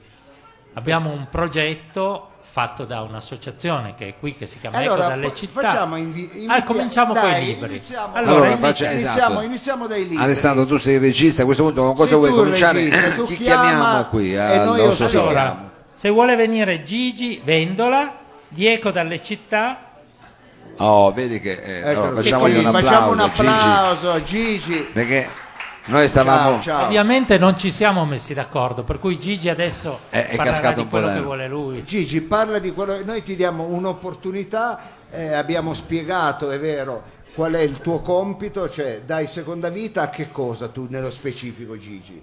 Abbiamo 0.73 1.11
un 1.11 1.27
progetto 1.31 2.31
fatto 2.49 2.85
da 2.85 3.03
un'associazione 3.03 3.95
che 3.97 4.09
è 4.09 4.15
qui 4.19 4.35
che 4.35 4.47
si 4.47 4.59
chiama 4.61 4.79
Allora, 4.79 4.95
Eco 5.05 5.09
dalle 5.09 5.35
città. 5.35 5.61
facciamo 5.61 5.97
invi- 5.97 6.21
inviti- 6.33 6.47
Ah, 6.49 6.63
cominciamo 6.63 7.13
dai, 7.13 7.23
con 7.33 7.41
i 7.43 7.45
libri. 7.47 7.69
iniziamo. 7.71 8.15
Allora, 8.15 8.37
Allora, 8.47 8.59
faccia- 8.59 8.91
iniziamo, 8.93 9.17
esatto. 9.17 9.41
iniziamo 9.43 9.87
dai 9.87 10.03
libri. 10.09 10.17
Alessandro, 10.23 10.65
tu 10.67 10.79
sei 10.79 10.95
il 10.95 11.01
regista, 11.01 11.43
a 11.43 11.45
questo 11.45 11.65
punto 11.65 11.83
con 11.83 11.95
cosa 11.95 12.09
Sei 12.09 12.19
vuoi 12.19 12.31
cominciare? 12.33 12.85
regista, 12.85 13.11
tu 13.15 13.25
Chi 13.27 13.37
chiamiamo 13.37 14.05
qui 14.07 14.33
e 14.35 14.39
al 14.39 14.65
noi 14.67 14.79
nostro 14.85 15.07
allora, 15.07 15.71
se 15.95 16.09
vuole 16.09 16.37
venire 16.37 16.83
Gigi 16.83 17.41
Vendola 17.45 18.15
di 18.49 18.67
Eco 18.67 18.91
dalle 18.91 19.21
città, 19.23 19.81
Oh, 20.79 21.11
vedi 21.11 21.41
che 21.41 21.53
eh, 21.53 21.79
Eccolo 21.79 21.91
allora, 21.91 22.09
un 22.09 22.15
facciamo 22.17 22.45
un 22.47 22.67
applauso, 22.67 23.33
Gigi, 23.33 23.47
applauso 23.49 24.11
a 24.13 24.23
Gigi. 24.23 24.89
perché 24.93 25.29
noi 25.87 26.09
stavamo 26.09 26.61
Ciao, 26.61 26.63
ciao. 26.63 26.85
ovviamente 26.87 27.39
non 27.39 27.57
ci 27.59 27.71
siamo 27.71 28.05
messi 28.05 28.35
d'accordo, 28.35 28.83
per 28.83 28.99
cui 28.99 29.19
Gigi 29.19 29.49
adesso 29.49 30.01
È- 30.09 30.27
è 30.31 30.37
cascato 30.37 30.75
di 30.77 30.81
un 30.81 30.85
po' 30.89 30.97
quello 30.97 31.07
da- 31.07 31.15
che 31.15 31.21
vuole 31.21 31.49
lui. 31.49 31.85
Gigi, 31.85 32.21
parla 32.21 32.59
di 32.59 32.73
quello. 32.73 33.05
Noi 33.05 33.23
ti 33.23 33.37
diamo 33.37 33.65
un'opportunità, 33.65 34.81
eh, 35.11 35.33
abbiamo 35.33 35.75
spiegato, 35.75 36.51
è 36.51 36.59
vero, 36.59 37.03
qual 37.35 37.53
è 37.53 37.61
il 37.61 37.81
tuo 37.81 38.01
compito, 38.01 38.69
cioè 38.71 39.03
dai 39.05 39.27
seconda 39.27 39.69
vita 39.69 40.03
a 40.03 40.09
che 40.11 40.31
cosa 40.33 40.69
tu 40.69 40.87
nello 40.89 41.11
specifico, 41.11 41.77
Gigi? 41.77 42.23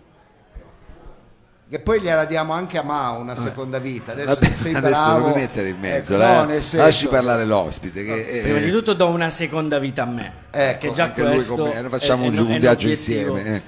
Che 1.70 1.80
poi 1.80 2.02
gliela 2.02 2.26
diamo 2.26 2.54
anche 2.54 2.78
a 2.78 2.84
Mao 2.84 3.20
una 3.20 3.36
seconda 3.36 3.80
vita. 3.80 4.12
Adesso 4.12 4.28
Vabbè, 4.40 4.46
adesso 4.78 5.04
bravo, 5.04 5.18
lo 5.18 5.32
puoi 5.32 5.42
mettere 5.42 5.70
in 5.70 5.80
mezzo, 5.80 6.14
ecco, 6.22 6.24
eh. 6.24 6.46
no, 6.46 6.52
senso- 6.52 6.78
lasci 6.78 7.08
parlare 7.08 7.46
l'ospite. 7.46 8.04
Che, 8.04 8.28
eh, 8.30 8.42
Prima 8.44 8.60
di 8.60 8.70
tutto 8.72 8.94
do 8.94 9.08
una 9.08 9.30
seconda 9.32 9.80
vita 9.80 10.04
a 10.04 10.06
me. 10.06 10.34
Ecco, 10.52 10.88
che 10.88 10.94
già 10.94 11.04
anche 11.06 11.22
lui 11.24 11.34
questo 11.34 11.56
noi 11.74 11.90
facciamo 11.90 12.26
è- 12.26 12.28
un, 12.28 12.36
è- 12.36 12.40
un 12.42 12.52
è 12.52 12.60
viaggio 12.60 12.90
insieme. 12.90 13.44
eh. 13.56 13.62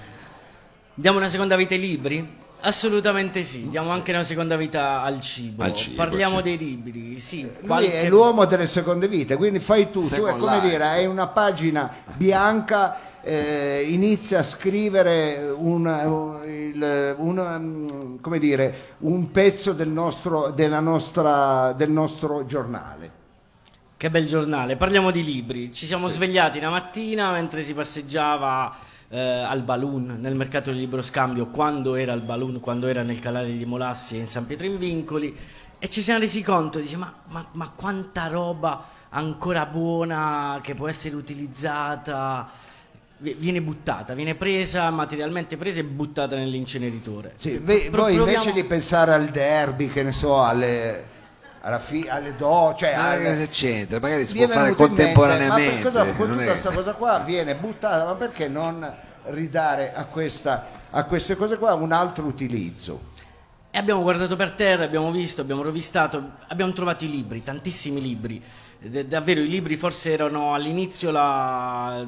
Diamo 0.94 1.18
una 1.18 1.30
seconda 1.30 1.56
vita 1.56 1.74
ai 1.74 1.80
libri? 1.80 2.44
Assolutamente 2.62 3.44
sì, 3.44 3.70
diamo 3.70 3.90
anche 3.92 4.12
una 4.12 4.24
seconda 4.24 4.56
vita 4.56 5.02
al 5.02 5.20
cibo. 5.22 5.64
Al 5.64 5.74
cibo, 5.74 5.96
Parliamo 5.96 6.38
sì. 6.38 6.44
dei 6.44 6.58
libri, 6.58 7.18
sì. 7.20 7.42
Lui 7.42 7.52
qualche- 7.66 8.02
è 8.02 8.10
l'uomo 8.10 8.46
delle 8.46 8.68
seconde 8.68 9.08
vite, 9.08 9.36
quindi 9.36 9.60
fai 9.60 9.90
tu, 9.90 10.08
tu 10.08 10.24
è 10.26 10.32
come 10.32 10.56
life. 10.58 10.70
dire, 10.70 10.84
hai 10.84 11.06
una 11.08 11.28
pagina 11.28 11.92
bianca, 12.16 12.98
eh, 13.26 13.86
inizia 13.90 14.40
a 14.40 14.44
scrivere 14.44 15.52
un, 15.58 15.86
un- 15.88 16.42
il- 16.48 17.16
un, 17.18 17.38
um, 17.40 18.20
come 18.22 18.38
dire, 18.38 18.94
un 19.00 19.32
pezzo 19.32 19.74
del 19.74 19.90
nostro, 19.90 20.52
della 20.52 20.80
nostra, 20.80 21.74
del 21.74 21.90
nostro 21.90 22.46
giornale. 22.46 23.24
Che 23.98 24.10
bel 24.12 24.28
giornale, 24.28 24.76
parliamo 24.76 25.10
di 25.10 25.24
libri. 25.24 25.74
Ci 25.74 25.88
siamo 25.88 26.08
svegliati 26.08 26.60
una 26.60 26.70
mattina 26.70 27.32
mentre 27.32 27.64
si 27.64 27.74
passeggiava 27.74 28.76
eh, 29.10 29.18
al 29.20 29.62
Balloon, 29.64 30.18
nel 30.20 30.36
mercato 30.36 30.70
del 30.70 30.80
libro 30.80 31.02
scambio, 31.02 31.48
quando 31.48 31.96
era 31.96 32.14
al 32.14 32.22
Balloon, 32.22 32.60
quando 32.60 32.88
era 32.88 33.02
nel 33.02 33.20
canale 33.20 33.56
di 33.58 33.66
Molassi 33.66 34.18
e 34.18 34.20
in 34.20 34.28
San 34.28 34.46
Pietro 34.46 34.68
in 34.68 34.78
Vincoli, 34.78 35.36
e 35.80 35.90
ci 35.90 36.02
siamo 36.02 36.20
resi 36.20 36.44
conto, 36.44 36.80
dice, 36.80 36.98
ma, 36.98 37.12
ma- 37.30 37.48
ma 37.54 37.70
quanta 37.76 38.28
roba 38.28 38.84
ancora 39.10 39.66
buona 39.66 40.60
che 40.62 40.76
può 40.76 40.88
essere 40.88 41.16
utilizzata, 41.16 42.50
viene 43.34 43.62
buttata, 43.62 44.14
viene 44.14 44.36
presa, 44.36 44.90
materialmente 44.90 45.58
presa 45.58 45.80
e 45.80 45.84
buttata 45.84 46.36
nell'inceneritore. 46.36 47.34
Sì, 47.38 47.58
ve- 47.58 47.88
Pro- 47.90 48.04
voi 48.04 48.14
invece 48.16 48.34
proviamo- 48.34 48.56
di 48.62 48.64
pensare 48.68 49.14
al 49.14 49.26
derby, 49.30 49.90
che 49.90 50.04
ne 50.04 50.12
so, 50.12 50.42
alle, 50.44 51.06
alla 51.62 51.80
fi- 51.80 52.08
alle 52.08 52.36
do, 52.36 52.74
cioè 52.78 52.96
Ma 52.96 53.10
alle- 53.10 53.38
che 53.38 53.50
c'entra? 53.50 54.00
Magari 54.00 54.26
si 54.26 54.36
può 54.36 54.44
è 54.46 54.48
fare 54.48 54.70
in 54.70 54.76
mente, 54.78 54.88
contemporaneamente. 54.88 55.76
ma 55.76 55.82
per 55.82 55.92
cosa, 55.92 56.14
con 56.14 56.30
tutta 56.30 56.42
è- 56.44 56.46
questa 56.48 56.72
cosa 56.72 56.92
qua 56.94 57.20
viene 57.20 57.56
buttata, 57.56 58.06
ma 58.06 58.14
perché 58.16 58.48
non 58.48 58.94
ridare 59.28 59.94
a, 59.94 60.06
questa, 60.06 60.68
a 60.92 61.04
queste 61.06 61.36
cose 61.36 61.58
qua 61.58 61.74
un 61.74 61.92
altro 61.92 62.26
utilizzo? 62.26 63.14
E 63.72 63.78
abbiamo 63.78 64.04
guardato 64.04 64.36
per 64.38 64.52
terra, 64.52 64.86
abbiamo 64.86 65.12
visto, 65.12 65.42
abbiamo 65.42 65.62
rovistato, 65.62 66.32
abbiamo 66.48 66.72
trovato 66.72 67.04
i 67.04 67.10
libri, 67.10 67.44
tantissimi 67.44 68.00
libri. 68.02 68.42
D- 68.88 69.04
davvero 69.06 69.42
i 69.42 69.48
libri 69.48 69.76
forse 69.78 70.12
erano 70.12 70.54
all'inizio 70.54 71.10
la, 71.10 72.06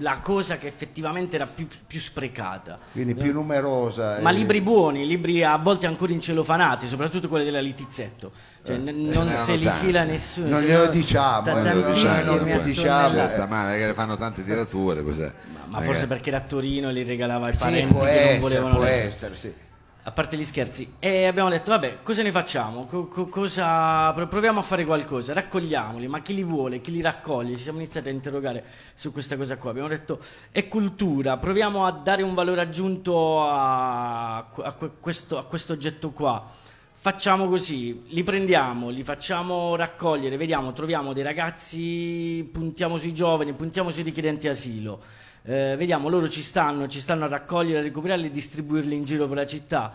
la 0.00 0.18
cosa 0.20 0.56
che 0.58 0.66
effettivamente 0.66 1.36
era 1.36 1.46
più, 1.46 1.68
più 1.86 2.00
sprecata. 2.00 2.76
Quindi 2.92 3.14
più 3.14 3.32
numerosa. 3.32 4.18
Ma 4.20 4.30
eh, 4.30 4.32
libri 4.32 4.60
buoni, 4.60 5.06
libri 5.06 5.44
a 5.44 5.56
volte 5.56 5.86
ancora 5.86 6.12
incelofanati, 6.12 6.86
soprattutto 6.88 7.28
quelli 7.28 7.44
della 7.44 7.60
Litizzetto. 7.60 8.32
Cioè, 8.64 8.76
n- 8.76 8.84
non 8.84 9.26
n'erano 9.26 9.30
se 9.30 9.56
li 9.56 9.64
tanti. 9.64 9.86
fila 9.86 10.02
nessuno. 10.02 10.48
Non 10.48 10.62
glielo 10.62 10.86
diciamo, 10.88 11.46
eh, 11.46 11.52
Non 11.52 11.62
lo 11.62 11.68
tantissimi 11.82 12.38
diciamo, 12.38 12.62
diciamo. 12.62 13.08
Cioè, 13.10 13.28
sta 13.28 13.46
male, 13.46 13.78
perché 13.78 13.94
fanno 13.94 14.16
tante 14.16 14.44
tirature. 14.44 15.02
cos'è? 15.02 15.32
Ma 15.52 15.66
Magari- 15.66 15.84
forse 15.86 16.06
perché 16.08 16.28
era 16.30 16.38
a 16.38 16.42
Torino 16.42 16.90
li 16.90 17.04
regalava 17.04 17.46
ai 17.46 17.54
Sì, 17.54 17.58
parenti 17.60 17.92
può 17.92 18.00
che 18.00 18.06
non 18.06 18.14
essere, 18.18 18.38
volevano 18.40 18.74
può 18.74 18.82
le- 18.84 18.90
essere, 19.04 19.34
sì. 19.34 19.52
A 20.08 20.10
parte 20.10 20.38
gli 20.38 20.44
scherzi, 20.44 20.94
e 21.00 21.26
abbiamo 21.26 21.50
detto, 21.50 21.70
vabbè, 21.70 21.98
cosa 22.02 22.22
ne 22.22 22.30
facciamo? 22.32 22.86
Co- 22.86 23.08
co- 23.08 23.26
cosa... 23.26 24.10
pro- 24.14 24.26
Proviamo 24.26 24.58
a 24.58 24.62
fare 24.62 24.86
qualcosa, 24.86 25.34
raccogliamoli, 25.34 26.08
ma 26.08 26.22
chi 26.22 26.34
li 26.34 26.42
vuole, 26.42 26.80
chi 26.80 26.92
li 26.92 27.02
raccoglie? 27.02 27.56
Ci 27.58 27.64
siamo 27.64 27.76
iniziati 27.78 28.08
a 28.08 28.12
interrogare 28.12 28.64
su 28.94 29.12
questa 29.12 29.36
cosa 29.36 29.58
qua. 29.58 29.68
Abbiamo 29.68 29.88
detto, 29.88 30.18
è 30.50 30.66
cultura, 30.66 31.36
proviamo 31.36 31.84
a 31.84 31.90
dare 31.92 32.22
un 32.22 32.32
valore 32.32 32.62
aggiunto 32.62 33.42
a, 33.42 34.38
a 34.38 34.72
que- 34.78 34.92
questo, 34.98 35.36
a 35.36 35.44
questo 35.44 35.74
oggetto 35.74 36.08
qua. 36.12 36.42
Facciamo 37.00 37.46
così, 37.46 38.04
li 38.06 38.22
prendiamo, 38.24 38.88
li 38.88 39.04
facciamo 39.04 39.76
raccogliere, 39.76 40.38
vediamo, 40.38 40.72
troviamo 40.72 41.12
dei 41.12 41.22
ragazzi, 41.22 42.48
puntiamo 42.50 42.96
sui 42.96 43.12
giovani, 43.12 43.52
puntiamo 43.52 43.90
sui 43.90 44.04
richiedenti 44.04 44.48
asilo. 44.48 45.00
Eh, 45.50 45.76
vediamo, 45.78 46.10
loro 46.10 46.28
ci 46.28 46.42
stanno, 46.42 46.88
ci 46.88 47.00
stanno 47.00 47.24
a 47.24 47.28
raccogliere, 47.28 47.78
a 47.78 47.82
recuperarli 47.82 48.26
e 48.26 48.30
distribuirli 48.30 48.94
in 48.94 49.04
giro 49.04 49.26
per 49.28 49.36
la 49.38 49.46
città. 49.46 49.90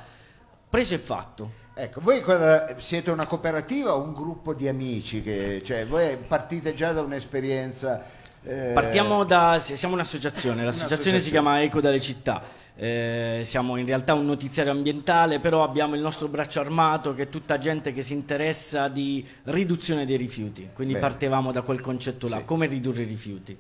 Preso 0.68 0.96
e 0.96 0.98
fatto. 0.98 1.52
Ecco, 1.76 2.02
voi 2.02 2.22
cosa- 2.22 2.74
siete 2.80 3.12
una 3.12 3.28
cooperativa 3.28 3.94
o 3.96 4.02
un 4.02 4.14
gruppo 4.14 4.56
di 4.56 4.68
amici? 4.68 5.22
Che, 5.22 5.62
cioè, 5.64 5.86
voi 5.86 6.18
partite 6.18 6.74
già 6.74 6.92
da 6.92 7.02
un'esperienza... 7.02 8.04
eh, 8.44 8.72
Partiamo 8.74 9.24
da. 9.26 9.60
si- 9.60 9.76
Siamo 9.76 9.94
un'associazione, 9.94 10.64
l'associazione 10.66 11.20
si 11.20 11.30
chiama 11.30 11.62
Eco 11.62 11.80
dalle 11.82 12.02
città. 12.02 12.42
Eh, 12.76 13.42
siamo 13.44 13.78
in 13.78 13.86
realtà 13.86 14.16
un 14.16 14.26
notiziario 14.26 14.72
ambientale, 14.72 15.40
però 15.40 15.64
abbiamo 15.64 15.94
il 15.94 16.02
nostro 16.02 16.28
braccio 16.28 16.60
armato 16.62 17.14
che 17.14 17.24
è 17.24 17.30
tutta 17.30 17.60
gente 17.60 17.94
che 17.94 18.02
si 18.02 18.14
interessa 18.14 18.88
di 18.88 19.24
riduzione 19.44 20.08
dei 20.08 20.18
rifiuti. 20.18 20.70
Quindi 20.74 20.94
Bene. 20.94 21.06
partevamo 21.06 21.52
da 21.52 21.62
quel 21.62 21.80
concetto 21.82 22.28
là, 22.28 22.38
Sì. 22.38 22.46
come 22.46 22.66
ridurre 22.66 23.04
i 23.04 23.06
rifiuti. 23.06 23.56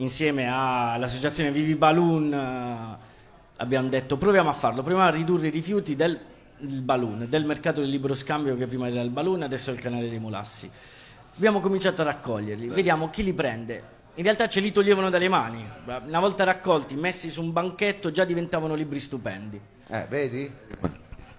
Insieme 0.00 0.46
all'associazione 0.48 1.50
Vivi 1.50 1.74
Balloon 1.74 2.32
eh, 2.32 2.98
abbiamo 3.56 3.88
detto 3.88 4.16
proviamo 4.16 4.48
a 4.48 4.52
farlo, 4.52 4.82
proviamo 4.82 5.08
a 5.08 5.10
ridurre 5.10 5.48
i 5.48 5.50
rifiuti 5.50 5.96
del 5.96 6.20
balloon, 6.56 7.26
del 7.28 7.44
mercato 7.44 7.80
del 7.80 7.90
libro 7.90 8.14
scambio 8.14 8.56
che 8.56 8.68
prima 8.68 8.88
era 8.88 9.00
il 9.00 9.10
balloon, 9.10 9.42
adesso 9.42 9.70
è 9.70 9.72
il 9.72 9.80
canale 9.80 10.08
dei 10.08 10.20
Molassi. 10.20 10.70
Abbiamo 11.36 11.58
cominciato 11.58 12.02
a 12.02 12.04
raccoglierli, 12.04 12.68
vediamo 12.68 13.10
chi 13.10 13.24
li 13.24 13.32
prende. 13.32 13.96
In 14.14 14.22
realtà 14.22 14.48
ce 14.48 14.60
li 14.60 14.70
toglievano 14.70 15.10
dalle 15.10 15.28
mani, 15.28 15.68
una 16.06 16.20
volta 16.20 16.44
raccolti, 16.44 16.94
messi 16.94 17.28
su 17.28 17.42
un 17.42 17.52
banchetto, 17.52 18.12
già 18.12 18.24
diventavano 18.24 18.74
libri 18.74 19.00
stupendi. 19.00 19.60
Eh, 19.88 20.06
vedi? 20.08 20.48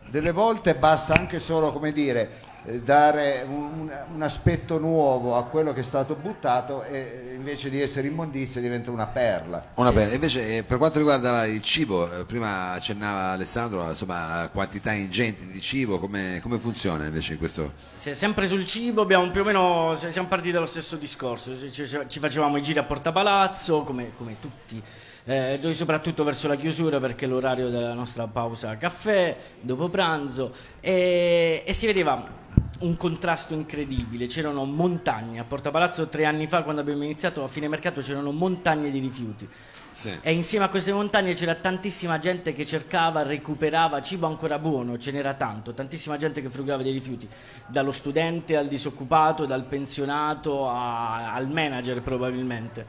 Delle 0.10 0.32
volte 0.32 0.76
basta 0.76 1.14
anche 1.14 1.40
solo, 1.40 1.72
come 1.72 1.94
dire, 1.94 2.42
dare 2.84 3.46
un, 3.48 3.90
un 4.14 4.22
aspetto 4.22 4.78
nuovo 4.80 5.36
a 5.38 5.46
quello 5.46 5.74
che 5.74 5.80
è 5.80 5.84
stato 5.84 6.16
buttato 6.16 6.84
e 6.84 7.34
invece 7.36 7.70
di 7.70 7.82
essere 7.82 8.08
immondizia 8.08 8.60
diventa 8.60 8.92
una 8.92 9.08
perla. 9.08 9.72
Una 9.76 9.92
bella. 9.92 10.14
Invece, 10.14 10.58
eh, 10.58 10.64
per 10.64 10.78
quanto 10.78 10.98
riguarda 10.98 11.46
il 11.46 11.62
cibo, 11.62 12.12
eh, 12.12 12.26
prima 12.26 12.72
accennava 12.72 13.32
Alessandro, 13.32 13.88
insomma, 13.88 14.50
quantità 14.52 14.92
ingenti 14.92 15.48
di 15.48 15.62
cibo, 15.62 16.00
come, 16.00 16.40
come 16.42 16.60
funziona 16.60 17.06
invece 17.06 17.38
questo? 17.38 17.74
Se 17.94 18.14
sempre 18.14 18.48
sul 18.48 18.66
cibo 18.66 19.02
abbiamo 19.02 19.30
più 19.32 19.42
o 19.42 19.44
meno 19.44 19.96
siamo 19.96 20.28
partiti 20.28 20.52
dallo 20.52 20.66
stesso 20.66 20.98
discorso, 20.98 21.56
ci, 21.56 22.20
facevamo 22.20 22.58
i 22.58 22.62
giri 22.62 22.80
a 22.80 22.84
Porta 22.84 23.12
Palazzo 23.12 23.84
come, 23.84 24.12
come 24.18 24.36
tutti, 24.40 24.82
eh, 25.26 25.60
noi 25.62 25.74
soprattutto 25.74 26.24
verso 26.24 26.48
la 26.48 26.56
chiusura 26.56 27.00
perché 27.00 27.26
è 27.26 27.28
l'orario 27.28 27.70
della 27.70 27.94
nostra 27.94 28.28
pausa 28.28 28.76
caffè, 28.78 29.36
dopo 29.62 29.90
pranzo 29.90 30.54
e, 30.80 31.64
e 31.66 31.74
si 31.74 31.86
vedeva 31.86 32.39
un 32.80 32.98
contrasto 32.98 33.54
incredibile, 33.54 34.28
c'erano 34.28 34.66
montagne 34.66 35.40
a 35.40 35.44
Porta 35.44 35.72
Palazzo 35.72 36.08
tre 36.08 36.26
anni 36.26 36.48
fa 36.48 36.64
quando 36.64 36.82
abbiamo 36.82 37.04
iniziato 37.04 37.44
a 37.44 37.48
fine 37.48 37.68
mercato 37.68 38.02
c'erano 38.02 38.32
montagne 38.32 38.92
di 38.92 39.00
rifiuti. 39.00 39.50
Sì. 39.92 40.18
E 40.22 40.32
insieme 40.32 40.66
a 40.66 40.70
queste 40.70 40.94
montagne 40.94 41.34
c'era 41.34 41.56
tantissima 41.56 42.20
gente 42.20 42.54
che 42.54 42.66
cercava, 42.66 43.24
recuperava 43.24 44.02
cibo 44.02 44.28
ancora 44.28 44.60
buono, 44.60 44.98
ce 44.98 45.12
n'era 45.12 45.34
tanto, 45.34 45.74
tantissima 45.74 46.16
gente 46.16 46.42
che 46.42 46.50
frugava 46.50 46.84
dei 46.84 46.94
rifiuti, 46.94 47.28
dallo 47.66 47.92
studente 47.92 48.56
al 48.56 48.68
disoccupato, 48.68 49.46
dal 49.46 49.66
pensionato 49.66 50.70
a- 50.70 51.34
al 51.34 51.50
manager 51.50 52.02
probabilmente. 52.02 52.86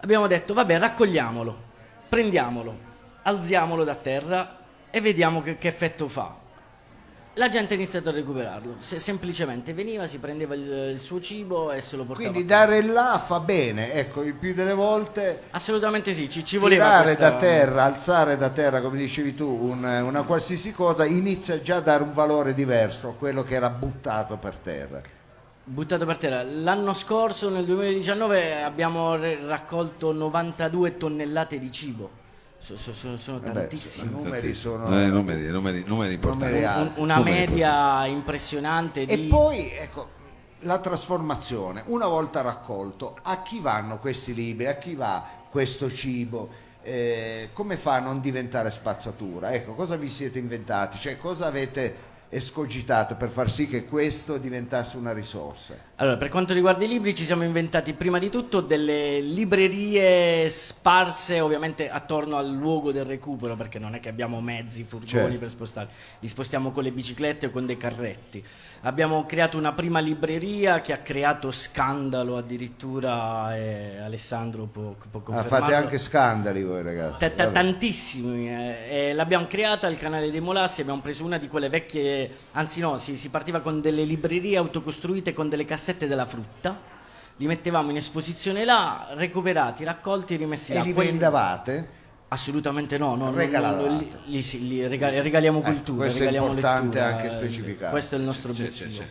Abbiamo 0.00 0.26
detto, 0.26 0.52
vabbè, 0.52 0.78
raccogliamolo, 0.78 1.56
prendiamolo, 2.08 2.78
alziamolo 3.22 3.84
da 3.84 3.94
terra 3.94 4.58
e 4.90 5.00
vediamo 5.00 5.40
che, 5.40 5.56
che 5.56 5.68
effetto 5.68 6.06
fa. 6.08 6.42
La 7.36 7.48
gente 7.48 7.74
ha 7.74 7.76
iniziato 7.76 8.10
a 8.10 8.12
recuperarlo, 8.12 8.76
Se- 8.78 9.00
semplicemente 9.00 9.72
veniva, 9.74 10.06
si 10.06 10.18
prendeva 10.18 10.54
il, 10.54 10.90
il 10.94 11.00
suo 11.00 11.20
cibo 11.20 11.72
e 11.72 11.80
se 11.80 11.96
lo 11.96 12.04
portava. 12.04 12.28
Quindi 12.30 12.46
dare 12.46 12.82
là 12.82 13.18
fa 13.24 13.40
bene, 13.40 13.92
ecco, 13.92 14.22
il 14.22 14.34
più 14.34 14.54
delle 14.54 14.72
volte 14.72 15.42
Assolutamente 15.50 16.12
sì, 16.12 16.28
ci, 16.28 16.44
ci 16.44 16.58
voleva 16.58 16.84
tirare 16.84 17.16
questa... 17.16 17.30
da 17.30 17.36
terra, 17.36 17.82
alzare 17.84 18.36
da 18.36 18.50
terra, 18.50 18.80
come 18.80 18.98
dicevi 18.98 19.34
tu, 19.34 19.48
un- 19.48 19.82
una 19.84 20.22
qualsiasi 20.22 20.72
cosa 20.72 21.04
inizia 21.04 21.60
già 21.60 21.76
a 21.76 21.80
dare 21.80 22.04
un 22.04 22.12
valore 22.12 22.54
diverso 22.54 23.08
a 23.08 23.14
quello 23.14 23.42
che 23.42 23.54
era 23.54 23.68
buttato 23.70 24.36
per 24.36 24.58
terra. 24.58 25.00
Buttato 25.66 26.04
per 26.06 26.18
terra. 26.18 26.42
L'anno 26.42 26.94
scorso, 26.94 27.50
nel 27.50 27.64
2019, 27.64 28.62
abbiamo 28.62 29.16
raccolto 29.16 30.12
92 30.12 30.96
tonnellate 30.96 31.58
di 31.58 31.70
cibo. 31.70 32.10
So- 32.64 32.78
so- 32.78 32.94
so- 32.94 33.18
sono 33.18 33.40
Vabbè, 33.40 33.52
tantissimi. 33.52 34.08
i 34.10 34.14
numeri 34.22 34.54
sono... 34.54 34.86
Eh, 34.86 35.08
numeri, 35.08 35.46
numeri, 35.48 35.84
numeri 35.86 36.14
importanti. 36.14 36.60
Numeri 36.60 36.80
Un- 36.80 36.92
una 36.96 37.16
Numeri 37.16 37.36
media 37.40 38.06
impressionante 38.06 39.04
di... 39.04 39.12
E 39.12 39.28
poi, 39.28 39.70
ecco, 39.70 40.08
la 40.60 40.78
trasformazione, 40.78 41.82
una 41.88 42.06
volta 42.06 42.40
raccolto, 42.40 43.18
a 43.20 43.42
chi 43.42 43.60
vanno 43.60 43.98
questi 43.98 44.32
libri, 44.32 44.66
a 44.66 44.76
chi 44.76 44.94
va 44.94 45.22
questo 45.50 45.90
cibo? 45.90 46.48
Eh, 46.80 47.50
come 47.52 47.76
fa 47.76 47.96
a 47.96 47.98
non 47.98 48.22
diventare 48.22 48.70
spazzatura? 48.70 49.52
Ecco, 49.52 49.74
cosa 49.74 49.96
vi 49.96 50.08
siete 50.08 50.38
inventati? 50.38 50.96
Cioè, 50.96 51.18
cosa 51.18 51.44
avete 51.44 51.94
escogitato 52.36 53.14
per 53.16 53.28
far 53.28 53.48
sì 53.50 53.66
che 53.68 53.84
questo 53.84 54.38
diventasse 54.38 54.96
una 54.96 55.12
risorsa? 55.12 55.74
Allora, 55.96 56.16
per 56.16 56.28
quanto 56.28 56.52
riguarda 56.52 56.84
i 56.84 56.88
libri, 56.88 57.14
ci 57.14 57.24
siamo 57.24 57.44
inventati 57.44 57.92
prima 57.92 58.18
di 58.18 58.28
tutto 58.28 58.60
delle 58.60 59.20
librerie 59.20 60.48
sparse 60.48 61.38
ovviamente 61.40 61.88
attorno 61.88 62.36
al 62.36 62.50
luogo 62.50 62.90
del 62.90 63.04
recupero, 63.04 63.54
perché 63.54 63.78
non 63.78 63.94
è 63.94 64.00
che 64.00 64.08
abbiamo 64.08 64.40
mezzi, 64.40 64.82
furgoni 64.82 65.08
Certo. 65.08 65.38
per 65.38 65.48
spostarli, 65.50 65.90
li 66.18 66.26
spostiamo 66.28 66.72
con 66.72 66.82
le 66.82 66.90
biciclette 66.90 67.46
o 67.46 67.50
con 67.50 67.64
dei 67.66 67.76
carretti. 67.76 68.44
Abbiamo 68.82 69.24
creato 69.24 69.56
una 69.56 69.72
prima 69.72 70.00
libreria 70.00 70.80
che 70.80 70.92
ha 70.92 70.98
creato 70.98 71.52
scandalo 71.52 72.36
addirittura, 72.36 73.56
e 73.56 73.98
Alessandro 73.98 74.64
può, 74.64 74.94
può 75.10 75.20
Ah, 75.20 75.22
confermarlo. 75.22 75.66
fate 75.66 75.74
anche 75.74 75.98
scandali 75.98 76.64
voi 76.64 76.82
ragazzi. 76.82 77.18
Ta- 77.20 77.30
Vabbè. 77.44 77.52
tantissimi 77.52 78.48
eh, 78.50 79.08
e 79.08 79.12
l'abbiamo 79.14 79.46
creata 79.46 79.86
al 79.86 79.96
canale 79.96 80.30
dei 80.30 80.40
Molassi 80.40 80.80
abbiamo 80.80 81.00
preso 81.00 81.24
una 81.24 81.38
di 81.38 81.46
quelle 81.48 81.68
vecchie 81.68 82.23
anzi 82.52 82.80
no 82.80 82.98
si, 82.98 83.16
si 83.16 83.28
partiva 83.28 83.60
con 83.60 83.80
delle 83.80 84.04
librerie 84.04 84.56
autocostruite 84.56 85.32
con 85.32 85.48
delle 85.48 85.64
cassette 85.64 86.06
della 86.06 86.24
frutta 86.26 86.92
li 87.38 87.46
mettevamo 87.46 87.90
in 87.90 87.96
esposizione 87.96 88.64
là 88.64 89.08
recuperati 89.14 89.82
raccolti 89.84 90.36
rimessi 90.36 90.72
E 90.72 90.74
là 90.76 90.82
li 90.82 90.92
Quelli- 90.92 91.10
vendavate? 91.10 91.88
assolutamente 92.28 92.98
no, 92.98 93.14
no, 93.16 93.30
Regalavate. 93.30 93.88
no, 93.88 93.98
li, 93.98 94.10
li- 94.42 94.68
li 94.68 94.86
regal- 94.88 95.12
regaliamo 95.22 95.58
Ecco, 95.60 95.70
cultura 95.70 96.04
questo 96.06 96.22
è 96.24 96.30
importante 96.32 96.98
lettura, 96.98 97.16
anche 97.16 97.26
eh, 97.26 97.30
specificare. 97.30 97.90
questo 97.90 98.14
è 98.14 98.18
il 98.18 98.24
nostro 98.24 98.52
Sì, 98.54 98.62
obiettivo 98.62 98.90
sì, 98.90 98.96
sì. 98.96 99.04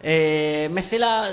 e 0.00 0.68
messe 0.70 0.98
là 0.98 1.30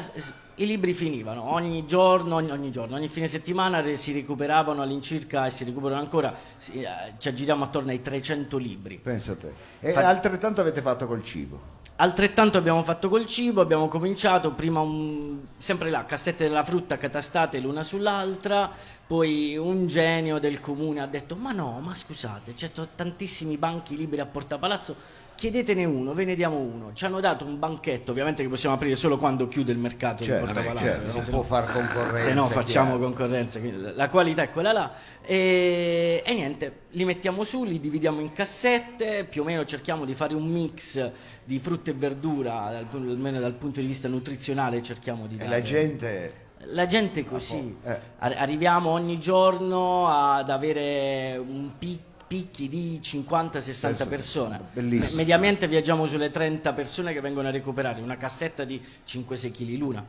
i 0.56 0.66
libri 0.66 0.94
finivano 0.94 1.52
ogni 1.52 1.86
giorno, 1.86 2.36
ogni, 2.36 2.52
ogni 2.52 2.72
giorno, 2.72 2.96
ogni 2.96 3.08
fine 3.08 3.28
settimana 3.28 3.84
si 3.96 4.12
recuperavano 4.14 4.82
all'incirca 4.82 5.46
e 5.46 5.50
si 5.50 5.64
recuperano 5.64 6.02
ancora, 6.02 6.34
si- 6.58 6.82
eh, 6.82 6.88
ci 7.18 7.28
aggiriamo 7.28 7.64
attorno 7.64 7.92
ai 7.92 8.02
300 8.02 8.58
libri. 8.58 8.98
Pensa 9.02 9.32
a 9.32 9.36
te. 9.36 9.52
E 9.80 9.92
Fa- 9.92 10.08
altrettanto 10.08 10.62
avete 10.62 10.82
fatto 10.82 11.08
col 11.08 11.24
cibo. 11.24 11.82
Altrettanto 11.96 12.58
abbiamo 12.58 12.82
fatto 12.82 13.08
col 13.08 13.28
cibo, 13.28 13.62
abbiamo 13.62 13.88
cominciato 13.88 14.52
prima 14.52 14.80
un, 14.80 15.38
sempre 15.60 15.92
là, 15.92 16.06
cassette 16.06 16.48
della 16.48 16.64
frutta 16.64 16.98
catastate 16.98 17.60
l'una 17.60 17.84
sull'altra, 17.84 18.70
poi 19.06 19.56
un 19.58 19.86
genio 19.86 20.40
del 20.40 20.60
comune 20.60 21.02
ha 21.02 21.06
detto 21.06 21.36
ma 21.36 21.52
no, 21.52 21.80
ma 21.82 21.94
scusate, 21.94 22.54
c'è 22.54 22.72
to- 22.72 22.88
tantissimi 22.96 23.58
banchi 23.58 23.96
liberi 23.96 24.22
a 24.22 24.26
Porta 24.26 24.58
Palazzo, 24.58 24.96
chiedetene 25.44 25.84
uno, 25.84 26.14
ve 26.14 26.24
ne 26.24 26.36
diamo 26.36 26.58
uno. 26.58 26.92
Ci 26.94 27.04
hanno 27.04 27.20
dato 27.20 27.44
un 27.44 27.60
banchetto, 27.60 28.12
ovviamente 28.12 28.44
che 28.44 28.48
possiamo 28.48 28.76
aprire 28.76 28.96
solo 28.96 29.18
quando 29.18 29.50
chiude 29.50 29.74
il 29.74 29.78
mercato 29.78 30.24
Certo, 30.24 30.46
di 30.46 30.54
Porta 30.54 30.68
Palazzo. 30.70 30.86
certo, 30.86 31.12
non 31.14 31.22
se 31.24 31.30
può 31.32 31.40
no- 31.40 31.46
far 31.46 31.70
concorrenza. 31.70 32.18
se 32.18 32.34
no 32.34 32.46
facciamo 32.46 32.98
concorrenza, 32.98 33.60
la 33.94 34.08
qualità 34.08 34.44
è 34.44 34.50
quella 34.50 34.72
là. 34.72 34.94
E, 35.22 36.24
e 36.26 36.34
niente, 36.34 36.80
li 36.92 37.04
mettiamo 37.04 37.44
su, 37.44 37.66
li 37.66 37.82
dividiamo 37.82 38.22
in 38.22 38.32
cassette, 38.32 39.26
più 39.26 39.42
o 39.42 39.44
meno 39.46 39.66
cerchiamo 39.66 40.06
di 40.06 40.14
fare 40.14 40.34
un 40.34 40.46
mix 40.48 41.12
di 41.44 41.60
frutta 41.60 41.92
e 41.92 41.94
verdura, 41.94 42.70
dal- 42.72 42.88
almeno 43.10 43.42
dal 43.42 43.54
punto 43.56 43.82
di 43.82 43.86
vista 43.86 44.08
nutrizionale 44.08 44.82
cerchiamo 44.82 45.28
di 45.28 45.36
E 45.36 45.38
dare. 45.40 45.50
la 45.50 45.62
gente... 45.62 46.34
La 46.68 46.86
gente 46.86 47.20
è 47.20 47.26
così. 47.26 47.76
Eh. 47.84 48.00
Ar- 48.20 48.36
arriviamo 48.38 48.92
ogni 48.92 49.20
giorno 49.20 50.08
ad 50.08 50.50
avere 50.50 51.36
un 51.38 51.72
pic- 51.78 52.00
picchi 52.28 52.70
di 52.70 53.00
50-60 53.02 53.52
Penso- 53.52 54.08
persone. 54.08 54.60
bellissimo. 54.74 55.10
Me- 55.12 55.16
mediamente 55.16 55.68
viaggiamo 55.68 56.06
sulle 56.06 56.30
30 56.30 56.74
persone 56.74 57.14
che 57.14 57.22
vengono 57.22 57.48
a 57.48 57.52
recuperare 57.52 58.02
una 58.02 58.18
cassetta 58.18 58.64
di 58.64 58.82
5-6 59.08 59.52
kg 59.52 59.78
l'una. 59.78 60.06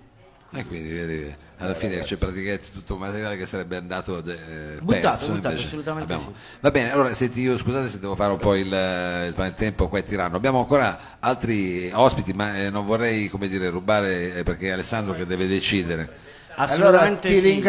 E 0.57 0.65
quindi 0.67 0.89
vedi, 0.89 1.35
alla 1.59 1.75
fine 1.75 2.01
c'è 2.03 2.15
praticamente 2.17 2.71
tutto 2.73 2.95
un 2.95 3.01
materiale 3.01 3.37
che 3.37 3.45
sarebbe 3.45 3.77
andato 3.77 4.19
eh, 4.19 4.79
Buttato, 4.81 5.01
perso. 5.09 5.33
buttato, 5.33 5.55
assolutamente 5.57 6.17
sì. 6.17 6.27
Va 6.61 6.71
bene, 6.71 6.93
allora 6.93 7.13
senti, 7.13 7.41
io 7.41 7.59
scusate 7.59 7.89
se 7.89 7.99
devo 7.99 8.15
fare 8.15 8.31
un 8.31 8.39
po' 8.39 8.55
il, 8.55 8.67
il 8.69 9.35
il 9.37 9.55
tempo 9.57 9.89
qua 9.89 9.99
è 9.99 10.05
tiranno. 10.05 10.37
Abbiamo 10.37 10.61
ancora 10.61 11.19
altri 11.19 11.91
ospiti, 11.93 12.33
ma 12.35 12.57
eh, 12.57 12.71
non 12.71 12.87
vorrei 12.87 13.29
come 13.29 13.49
dire 13.49 13.69
rubare 13.69 14.37
eh, 14.37 14.43
perché 14.45 14.69
è 14.69 14.71
Alessandro 14.71 15.15
che 15.15 15.27
deve 15.27 15.49
decidere. 15.49 16.23
Allora 16.57 16.73
Assolutamente 16.73 17.29
ti 17.29 17.41
sì. 17.41 17.41
gliLi 17.41 17.61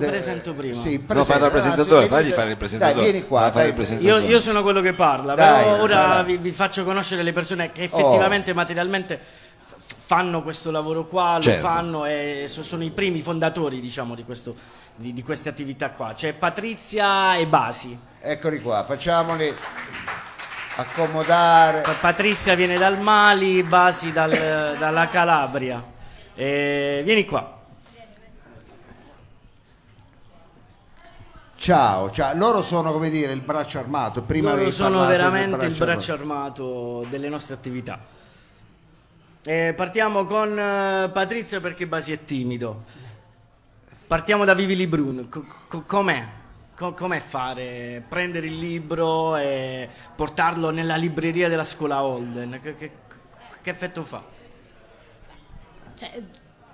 de- 0.00 0.08
presento 0.08 0.52
prima. 0.52 0.74
Sì, 0.74 0.96
No, 0.96 1.04
presenta- 1.06 1.24
fai 1.24 1.36
il 1.36 1.42
rappresentatore, 1.42 1.96
anzi, 2.02 2.08
fagli 2.14 2.30
fare 2.32 2.50
il 2.50 2.56
presentatore. 2.56 3.00
Dai, 3.02 3.10
vieni 3.12 3.26
qua. 3.26 3.40
Dai. 3.40 3.68
il 3.68 3.74
presentatore. 3.74 4.20
Io, 4.22 4.28
io 4.28 4.40
sono 4.40 4.62
quello 4.62 4.80
che 4.80 4.92
parla, 4.94 5.34
Dai, 5.34 5.62
però 5.64 5.82
ora 5.82 6.22
vi, 6.22 6.36
vi 6.38 6.50
faccio 6.50 6.82
conoscere 6.84 7.22
le 7.22 7.32
persone 7.32 7.70
che 7.70 7.84
effettivamente 7.84 8.52
materialmente 8.52 9.18
f- 9.18 9.94
fanno 10.06 10.42
questo 10.42 10.70
lavoro 10.72 11.06
qua, 11.06 11.36
lo 11.36 11.42
Certo. 11.42 11.60
fanno 11.66 12.04
e 12.04 12.44
so- 12.48 12.64
sono 12.64 12.82
i 12.82 12.90
primi 12.90 13.22
fondatori 13.22 13.80
diciamo 13.80 14.14
di, 14.16 14.24
questo- 14.24 14.54
di- 14.96 15.12
di 15.12 15.22
queste 15.22 15.48
attività 15.48 15.90
qua. 15.90 16.12
C'è 16.14 16.32
Patrizia 16.32 17.36
e 17.36 17.46
Basi. 17.46 17.96
Eccoli 18.20 18.60
qua, 18.60 18.82
facciamoli 18.84 19.54
accomodare. 20.76 21.82
Pa- 21.82 21.92
Patrizia 22.00 22.54
viene 22.54 22.76
dal 22.76 22.98
Mali, 22.98 23.62
Basi 23.62 24.12
dal- 24.12 24.74
dalla 24.78 25.06
Calabria. 25.06 25.82
E 26.34 27.02
vieni 27.04 27.24
qua. 27.24 27.53
Ciao, 31.64 32.10
ciao. 32.10 32.36
Loro 32.36 32.60
sono 32.60 32.92
come 32.92 33.08
dire 33.08 33.32
il 33.32 33.40
braccio 33.40 33.78
armato. 33.78 34.20
Prima 34.20 34.54
Loro 34.54 34.70
sono 34.70 35.06
veramente 35.06 35.64
il 35.64 35.72
braccio 35.72 35.84
braccio 35.86 36.12
armato 36.12 37.06
delle 37.08 37.30
nostre 37.30 37.54
attività. 37.54 37.98
Eh, 39.42 39.72
partiamo 39.74 40.26
con 40.26 40.58
eh, 40.58 41.08
Patrizia 41.10 41.60
perché 41.62 41.86
Basi 41.86 42.12
è 42.12 42.22
timido. 42.22 42.84
Partiamo 44.06 44.44
da 44.44 44.52
Vivi 44.52 44.76
Librun. 44.76 45.30
Co- 45.30 45.46
co- 45.66 45.84
com'è? 45.86 46.26
Co- 46.76 46.92
com'è 46.92 47.20
fare? 47.20 48.04
Prendere 48.06 48.46
il 48.46 48.58
libro 48.58 49.34
e 49.36 49.88
portarlo 50.14 50.68
nella 50.68 50.96
libreria 50.96 51.48
della 51.48 51.64
scuola 51.64 52.02
Holden? 52.02 52.58
Che, 52.60 52.74
che- 52.74 52.92
che 53.62 53.70
effetto 53.70 54.02
fa? 54.02 54.22
Cioè, 55.94 56.22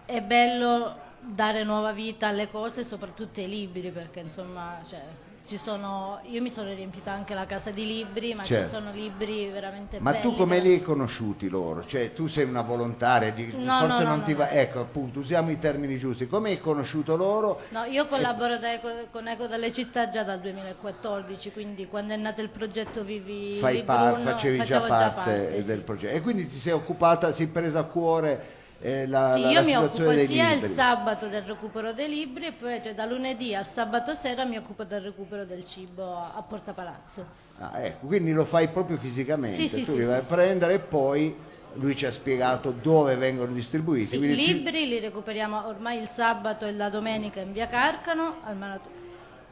è 0.07 0.21
bello 0.21 0.97
dare 1.21 1.65
nuova 1.65 1.93
vita 1.93 2.29
alle 2.29 2.51
cose, 2.51 2.85
soprattutto 2.85 3.41
ai 3.41 3.49
libri, 3.49 3.91
perché 3.91 4.21
insomma, 4.21 4.79
cioè, 4.89 5.03
ci 5.47 5.57
sono, 5.57 6.21
io 6.27 6.41
mi 6.43 6.51
sono 6.51 6.73
riempita 6.73 7.11
anche 7.11 7.35
la 7.35 7.45
casa 7.47 7.71
di 7.71 7.85
libri, 7.85 8.35
ma 8.35 8.45
Certo. 8.45 8.65
ci 8.65 8.71
sono 8.71 8.93
libri 8.93 9.49
veramente 9.49 9.99
Ma 9.99 10.13
belli. 10.13 10.23
tu 10.23 10.37
come 10.37 10.61
li 10.61 10.75
hai 10.75 10.83
conosciuti 10.83 11.49
loro? 11.49 11.85
Cioè, 11.85 12.13
tu 12.13 12.29
sei 12.29 12.45
una 12.45 12.61
volontaria, 12.61 13.33
di- 13.33 13.53
No, 13.57 13.79
forse 13.81 14.03
no, 14.05 14.09
no, 14.11 14.17
non 14.17 14.23
ti 14.23 14.33
no, 14.33 14.39
va. 14.39 14.45
no. 14.45 14.51
Ecco, 14.53 14.81
appunto, 14.81 15.19
usiamo 15.19 15.51
i 15.51 15.59
termini 15.59 15.99
giusti. 15.99 16.29
Come 16.29 16.51
hai 16.51 16.61
conosciuto 16.61 17.17
loro? 17.17 17.63
No, 17.71 17.83
io 17.85 18.07
collaboro 18.07 18.59
da 18.59 18.73
Eco- 18.75 19.07
con 19.11 19.27
Eco 19.27 19.47
dalle 19.47 19.73
città 19.73 20.09
già 20.11 20.23
dal 20.23 20.41
2014, 20.41 21.51
quindi 21.53 21.87
quando 21.89 22.15
è 22.15 22.17
nato 22.17 22.43
il 22.43 22.51
progetto 22.51 23.03
Vivi 23.03 23.57
Fai 23.59 23.73
Vivi 23.75 23.85
par- 23.87 24.21
facevi 24.21 24.65
già 24.65 24.81
parte, 24.83 25.57
sì. 25.63 25.65
del 25.65 25.81
progetto. 25.81 26.15
E 26.15 26.21
quindi 26.21 26.49
ti 26.49 26.59
sei 26.59 26.73
occupata, 26.73 27.33
sei 27.33 27.49
presa 27.49 27.81
a 27.81 27.85
cuore 27.85 28.59
eh, 28.83 29.07
la, 29.07 29.35
Sì, 29.35 29.43
la- 29.43 29.49
io 29.51 29.61
la 29.61 29.67
mi 29.67 29.77
occupo 29.77 30.13
sia 30.25 30.53
libri. 30.53 30.67
il 30.69 30.73
sabato 30.75 31.29
del 31.29 31.43
recupero 31.43 31.93
dei 31.93 32.09
libri 32.09 32.47
e 32.47 32.53
poi 32.53 32.83
cioè, 32.83 32.95
da 32.95 33.05
lunedì 33.05 33.55
al 33.55 33.67
sabato 33.67 34.15
sera 34.15 34.45
mi 34.45 34.57
occupo 34.57 34.85
del 34.85 35.01
recupero 35.03 35.45
del 35.45 35.65
cibo 35.67 36.17
a 36.17 36.33
a 36.37 36.43
Porta 36.43 36.73
Palazzo. 36.73 37.27
Ah, 37.59 37.79
ecco, 37.85 38.07
quindi 38.07 38.33
lo 38.33 38.45
fai 38.45 38.69
proprio 38.69 38.97
fisicamente. 38.97 39.67
Sì, 39.69 39.85
tu 39.85 39.91
sì, 39.93 39.99
li 39.99 40.05
vai 40.05 40.19
a 40.21 40.25
prendere 40.25 40.75
e 40.75 40.79
poi 40.79 41.37
lui 41.75 41.95
ci 41.95 42.07
ha 42.07 42.11
spiegato 42.13 42.71
dove 42.73 43.15
vengono 43.17 43.53
distribuiti. 43.53 44.17
I 44.17 44.21
ti- 44.21 44.35
libri 44.35 44.89
li 44.89 44.99
recuperiamo 44.99 45.67
ormai 45.67 45.99
il 45.99 46.09
sabato 46.09 46.65
e 46.67 46.73
la 46.73 46.89
domenica 46.89 47.41
in 47.41 47.53
via 47.53 47.69
Carcano, 47.69 48.37
al 48.45 48.57
Manato- 48.57 48.99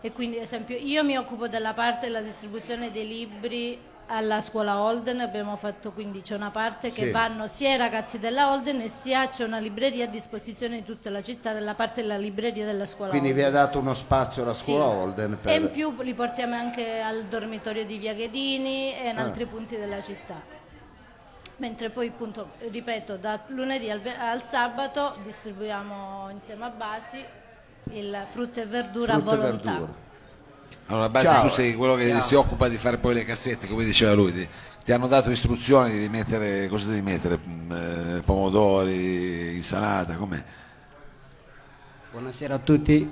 E 0.01 0.12
quindi, 0.12 0.37
ad 0.37 0.43
esempio, 0.45 0.77
io 0.77 1.03
mi 1.05 1.19
occupo 1.19 1.49
della 1.49 1.75
parte 1.75 2.07
della 2.07 2.21
distribuzione 2.23 2.91
dei 2.93 3.07
libri 3.07 3.79
alla 4.11 4.40
scuola 4.40 4.81
Holden, 4.81 5.21
abbiamo 5.21 5.55
fatto 5.57 5.92
quindi 5.92 6.23
c'è 6.23 6.35
una 6.35 6.51
parte 6.51 6.90
che 6.90 7.05
Sì. 7.05 7.11
vanno 7.11 7.47
sia 7.47 7.75
i 7.75 7.77
ragazzi 7.77 8.18
della 8.18 8.53
Holden 8.53 8.81
e 8.81 8.88
sia 8.88 9.29
c'è 9.29 9.44
una 9.44 9.59
libreria 9.59 10.05
a 10.05 10.09
disposizione 10.09 10.77
di 10.77 10.85
tutta 10.85 11.11
la 11.11 11.23
città 11.23 11.53
della 11.53 11.75
parte 11.75 12.01
della 12.01 12.16
libreria 12.16 12.64
della 12.64 12.87
scuola 12.87 13.11
Quindi 13.11 13.33
vi 13.33 13.42
Holden. 13.42 13.57
ha 13.61 13.64
dato 13.64 13.79
uno 13.79 13.94
spazio 13.94 14.44
la 14.44 14.55
Sì. 14.55 14.64
scuola 14.73 14.87
Holden 14.87 15.38
per... 15.40 15.53
E 15.53 15.57
in 15.57 15.71
più 15.71 15.94
li 16.01 16.14
portiamo 16.14 16.55
anche 16.55 17.01
al 17.01 17.25
dormitorio 17.25 17.85
di 17.85 17.99
Via 17.99 18.14
Ghedini 18.14 18.94
e 18.99 19.11
in 19.11 19.18
Ah. 19.18 19.23
altri 19.25 19.44
punti 19.47 19.77
della 19.77 20.01
città. 20.03 20.57
Mentre 21.57 21.90
poi, 21.90 22.07
appunto, 22.09 22.51
ripeto, 22.71 23.16
da 23.16 23.40
lunedì 23.49 23.90
al, 23.90 24.01
al 24.18 24.42
sabato 24.42 25.16
distribuiamo 25.25 26.31
insieme 26.31 26.64
a 26.64 26.68
Basi 26.71 27.23
il 27.92 28.16
frutta 28.27 28.61
e 28.61 28.66
verdura 28.66 29.14
frutta 29.14 29.31
a 29.33 29.37
volontà. 29.37 30.07
Allora, 30.90 31.09
Basi, 31.11 31.27
Ciao. 31.27 31.42
tu 31.42 31.48
sei 31.48 31.74
quello 31.74 31.94
che 31.96 32.18
si 32.20 32.35
occupa 32.35 32.66
di 32.68 32.79
fare 32.79 32.96
poi 32.96 33.12
le 33.14 33.24
cassette, 33.24 33.66
come 33.66 33.85
diceva 33.85 34.14
lui. 34.14 34.33
Ti, 34.33 34.48
ti 34.85 34.92
hanno 34.92 35.07
dato 35.07 35.31
istruzioni 35.31 35.98
di 35.98 36.09
mettere, 36.09 36.66
cosa 36.68 36.88
devi 36.88 37.03
mettere? 37.03 37.38
Mm, 37.46 37.72
eh, 37.72 38.22
pomodori, 38.24 39.55
insalata, 39.55 40.14
com'è? 40.14 40.42
Buonasera 42.11 42.55
a 42.55 42.59
tutti. 42.59 43.11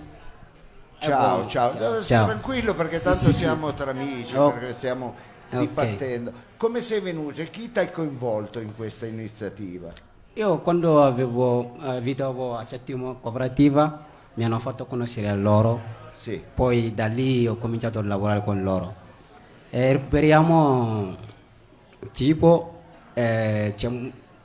Ciao, 0.98 1.44
Eh, 1.44 1.48
ciao, 1.48 2.02
ciao. 2.02 2.26
tranquillo 2.26 2.74
perché 2.74 2.96
Sì, 2.96 3.04
tanto 3.04 3.18
sì, 3.18 3.32
sì. 3.34 3.38
siamo 3.40 3.74
tra 3.74 3.90
amici, 3.90 4.34
Oh. 4.34 4.50
perché 4.52 4.72
stiamo 4.72 5.14
dibattendo. 5.50 6.32
Come 6.56 6.80
sei 6.80 7.00
venuto 7.00 7.42
e 7.42 7.50
chi 7.50 7.70
ti 7.70 7.78
ha 7.78 7.90
coinvolto 7.90 8.58
in 8.58 8.74
questa 8.74 9.04
iniziativa? 9.04 9.92
Io 10.32 10.58
quando 10.60 11.04
avevo 11.04 11.76
eh, 11.82 11.96
abitavo 11.96 12.56
a 12.56 12.64
Settimo 12.64 13.16
Cooperativa 13.16 14.04
mi 14.34 14.44
hanno 14.44 14.58
fatto 14.58 14.86
conoscere 14.86 15.34
loro, 15.36 15.80
Sì, 16.18 16.40
poi 16.54 16.94
da 16.94 17.06
lì 17.06 17.46
ho 17.46 17.56
cominciato 17.56 17.98
a 17.98 18.02
lavorare 18.02 18.42
con 18.42 18.62
loro. 18.62 18.94
E 19.70 19.92
recuperiamo 19.92 21.14
cibo, 22.12 22.80
eh, 23.14 23.74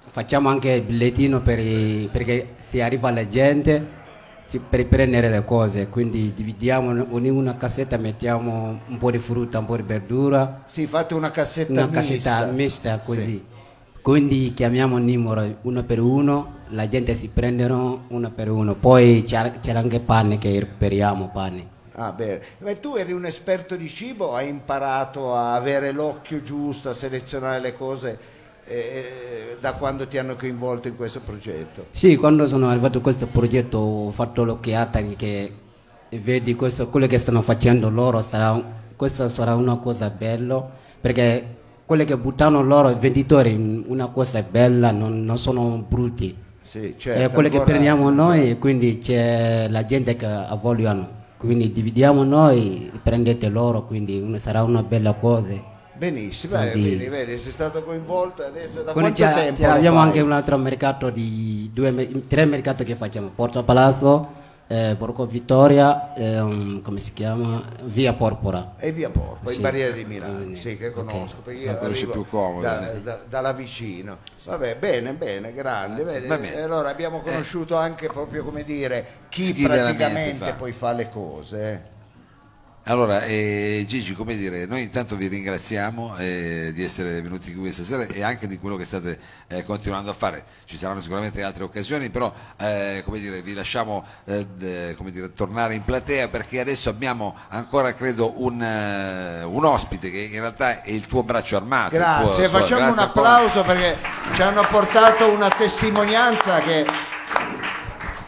facciamo 0.08 0.50
anche 0.50 0.72
il 0.72 0.82
bigliettino 0.82 1.42
per 1.42 1.60
i- 1.60 2.10
perché 2.12 2.56
se 2.60 2.82
arriva 2.82 3.12
la 3.12 3.28
gente 3.28 4.00
si- 4.46 4.60
per 4.60 4.86
prendere 4.88 5.30
le 5.30 5.46
cose, 5.46 5.88
quindi 5.88 6.34
dividiamo 6.36 6.92
in 7.18 7.32
una 7.32 7.56
cassetta, 7.56 7.96
mettiamo 7.98 8.82
un 8.86 8.98
po' 8.98 9.10
di 9.12 9.20
frutta, 9.20 9.60
un 9.60 9.66
po' 9.66 9.78
di 9.78 9.84
verdura, 9.84 10.64
sì, 10.66 10.86
fate 10.88 11.14
una 11.14 11.32
cassetta 11.32 11.72
una 11.72 11.86
mista. 11.86 12.00
cassetta 12.02 12.46
mista 12.48 13.00
così. 13.00 13.22
Sì. 13.22 13.44
Quindi 14.02 14.52
chiamiamo 14.54 14.98
il 14.98 15.04
numero 15.04 15.58
uno 15.62 15.84
per 15.84 16.00
uno, 16.02 16.56
la 16.72 16.88
gente 16.88 17.16
si 17.16 17.30
prendono 17.30 18.06
uno 18.10 18.32
per 18.32 18.50
uno, 18.50 18.76
poi 18.76 19.24
c'è, 19.26 19.60
c'è 19.60 19.72
anche 19.72 20.00
pane 20.00 20.38
che 20.38 20.60
recuperiamo 20.60 21.30
pane. 21.32 21.80
Ah, 21.94 22.12
bene. 22.12 22.42
Ma 22.60 22.74
tu 22.76 22.96
eri 22.96 23.12
un 23.12 23.26
esperto 23.26 23.76
di 23.76 23.88
cibo, 23.88 24.34
hai 24.34 24.48
imparato 24.48 25.36
a 25.36 25.56
avere 25.56 25.92
l'occhio 25.92 26.42
giusto, 26.42 26.90
a 26.90 26.94
selezionare 26.94 27.60
le 27.60 27.74
cose 27.74 28.18
eh, 28.66 29.58
da 29.60 29.74
quando 29.74 30.08
ti 30.08 30.18
hanno 30.18 30.36
coinvolto 30.36 30.88
in 30.88 30.96
questo 30.96 31.20
progetto? 31.20 31.88
Sì, 31.92 32.16
quando 32.16 32.48
sono 32.48 32.70
arrivato 32.70 33.00
a 33.00 33.02
questo 33.02 33.28
progetto 33.28 33.78
ho 33.78 34.12
fatto 34.12 34.44
l'occhiata 34.44 35.02
che 35.02 35.54
vedi 36.10 36.56
questo, 36.56 36.88
quello 36.88 37.08
che 37.08 37.18
stanno 37.18 37.42
facendo 37.42 37.90
loro, 37.90 38.22
sarà, 38.22 38.60
questo 38.96 39.28
sarà 39.30 39.56
una 39.56 39.78
cosa 39.78 40.10
bella, 40.10 40.68
perché 41.00 41.58
quelli 41.86 42.06
che 42.06 42.18
buttano 42.18 42.64
loro, 42.64 42.90
i 42.90 42.96
venditori, 42.96 43.84
una 43.86 44.08
cosa 44.08 44.42
bella, 44.42 44.92
non, 44.92 45.26
non 45.26 45.38
sono 45.38 45.84
brutti. 45.86 46.50
Sì, 46.72 46.78
e 46.86 46.96
certo. 46.98 47.34
quelle 47.34 47.50
che 47.50 47.58
ancora- 47.58 47.72
prendiamo 47.74 48.10
noi, 48.10 48.58
quindi 48.58 48.98
c'è 48.98 49.68
la 49.68 49.84
gente 49.84 50.16
che 50.16 50.26
vogliono. 50.62 51.20
Quindi 51.36 51.70
dividiamo 51.74 52.24
noi, 52.24 52.90
prendete 53.04 53.50
loro, 53.50 53.84
quindi 53.84 54.24
sarà 54.38 54.64
una 54.64 54.82
bella 54.82 55.12
cosa. 55.12 55.52
Benissimo, 55.98 56.62
eh, 56.62 56.72
di- 56.72 56.82
vedi, 56.96 57.10
vedi, 57.10 57.38
sei 57.40 57.52
stato 57.52 57.84
coinvolto 57.84 58.44
adesso 58.44 58.84
da 58.84 58.94
Quello 58.94 59.12
quanto 59.12 59.36
tempo 59.38 59.66
abbiamo 59.68 59.98
fai? 59.98 60.06
anche 60.06 60.22
un 60.22 60.32
altro 60.32 60.58
mercato 60.58 61.10
di 61.10 61.70
due, 61.74 62.24
tre 62.28 62.46
mercati 62.46 62.86
che 62.86 62.96
facciamo, 62.96 63.32
Porto 63.36 63.64
Palazzo, 63.64 64.30
eh, 64.72 64.96
Borgo 64.96 65.26
Vittoria, 65.26 66.14
ehm, 66.14 66.82
come 66.82 67.00
si 67.00 67.12
chiama? 67.12 67.62
Via 67.84 68.14
Porpora. 68.14 68.76
E 68.78 68.94
via 68.94 69.10
Porpo, 69.10 69.50
in 69.50 69.56
Sì. 69.56 69.62
Barriere 69.62 69.94
di 69.94 70.06
Milano, 70.06 70.54
Eh, 70.54 70.56
sì, 70.56 70.78
che 70.78 70.92
conosco, 70.92 71.36
ok. 71.40 71.44
perché 71.44 71.60
io 71.60 71.78
arrivo 71.82 72.12
più 72.14 72.26
comoda, 72.30 72.80
da, 72.80 72.92
sì. 72.94 73.04
da- 73.04 73.20
dalla 73.28 73.52
vicino. 73.52 74.18
Vabbè, 74.46 74.78
bene, 74.78 75.12
bene, 75.14 75.52
grande. 75.54 76.04
vedi, 76.04 76.28
Va 76.28 76.38
bene. 76.38 76.62
allora 76.62 76.88
abbiamo 76.90 77.20
conosciuto 77.20 77.76
anche 77.76 78.08
proprio 78.08 78.46
come 78.46 78.64
dire 78.64 79.06
chi, 79.28 79.52
Chi 79.52 79.62
veramente 79.68 79.98
praticamente 80.06 80.52
fa. 80.52 80.54
poi 80.54 80.72
fa 80.72 80.94
le 80.94 81.10
cose. 81.10 81.82
Eh. 82.84 82.92
Allora, 82.92 83.24
eh, 83.24 83.84
Gigi, 83.88 84.14
come 84.14 84.36
dire, 84.36 84.66
noi 84.66 84.82
intanto 84.82 85.16
vi 85.16 85.28
ringraziamo 85.28 86.18
eh, 86.18 86.72
di 86.74 86.84
essere 86.84 87.22
venuti 87.22 87.52
qui 87.52 87.62
questa 87.62 87.84
sera 87.84 88.04
e 88.04 88.24
anche 88.24 88.48
di 88.48 88.58
quello 88.58 88.76
che 88.76 88.86
state 88.86 89.20
eh, 89.48 89.64
continuando 89.64 90.10
a 90.10 90.14
fare. 90.14 90.44
Ci 90.66 90.78
saranno 90.78 91.00
sicuramente 91.02 91.44
altre 91.44 91.64
occasioni, 91.64 92.10
però 92.10 92.34
eh, 92.58 93.02
come 93.06 93.20
dire, 93.20 93.42
vi 93.44 93.54
lasciamo 93.54 94.04
eh, 94.26 94.46
d- 94.48 94.96
come 94.96 95.12
dire, 95.12 95.34
tornare 95.34 95.76
in 95.76 95.84
platea 95.84 96.28
perché 96.30 96.60
adesso 96.60 96.90
abbiamo 96.90 97.36
ancora, 97.50 97.94
credo, 97.94 98.42
un, 98.44 98.62
eh, 98.62 99.44
un 99.44 99.64
ospite 99.64 100.10
che 100.10 100.20
in 100.20 100.40
realtà 100.40 100.82
è 100.82 100.90
il 100.90 101.06
tuo 101.06 101.22
braccio 101.24 101.56
armato. 101.58 101.90
tuo- 101.92 102.00
Grazie, 102.00 102.46
so- 102.46 102.50
facciamo 102.58 102.82
grazie 102.82 103.04
un 103.04 103.08
applauso 103.10 103.64
perché 103.64 103.98
ci 104.34 104.42
hanno 104.42 104.66
portato 104.70 105.30
una 105.30 105.50
testimonianza 105.50 106.60
che, 106.60 106.86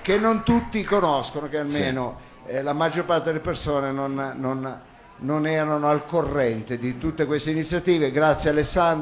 che 0.02 0.18
non 0.18 0.44
tutti 0.44 0.84
conoscono, 0.84 1.50
che 1.50 1.58
almeno 1.58 2.32
eh, 2.46 2.62
la 2.62 2.74
maggior 2.74 3.06
parte 3.06 3.26
delle 3.26 3.40
persone 3.40 3.92
non, 3.92 4.34
non- 4.36 4.80
non 5.18 5.48
erano 5.48 5.88
al 5.88 6.06
corrente 6.06 6.78
di 6.78 6.98
tutte 6.98 7.26
queste 7.26 7.52
iniziative. 7.52 8.12
Grazie 8.12 8.50
Alessandro. 8.50 9.02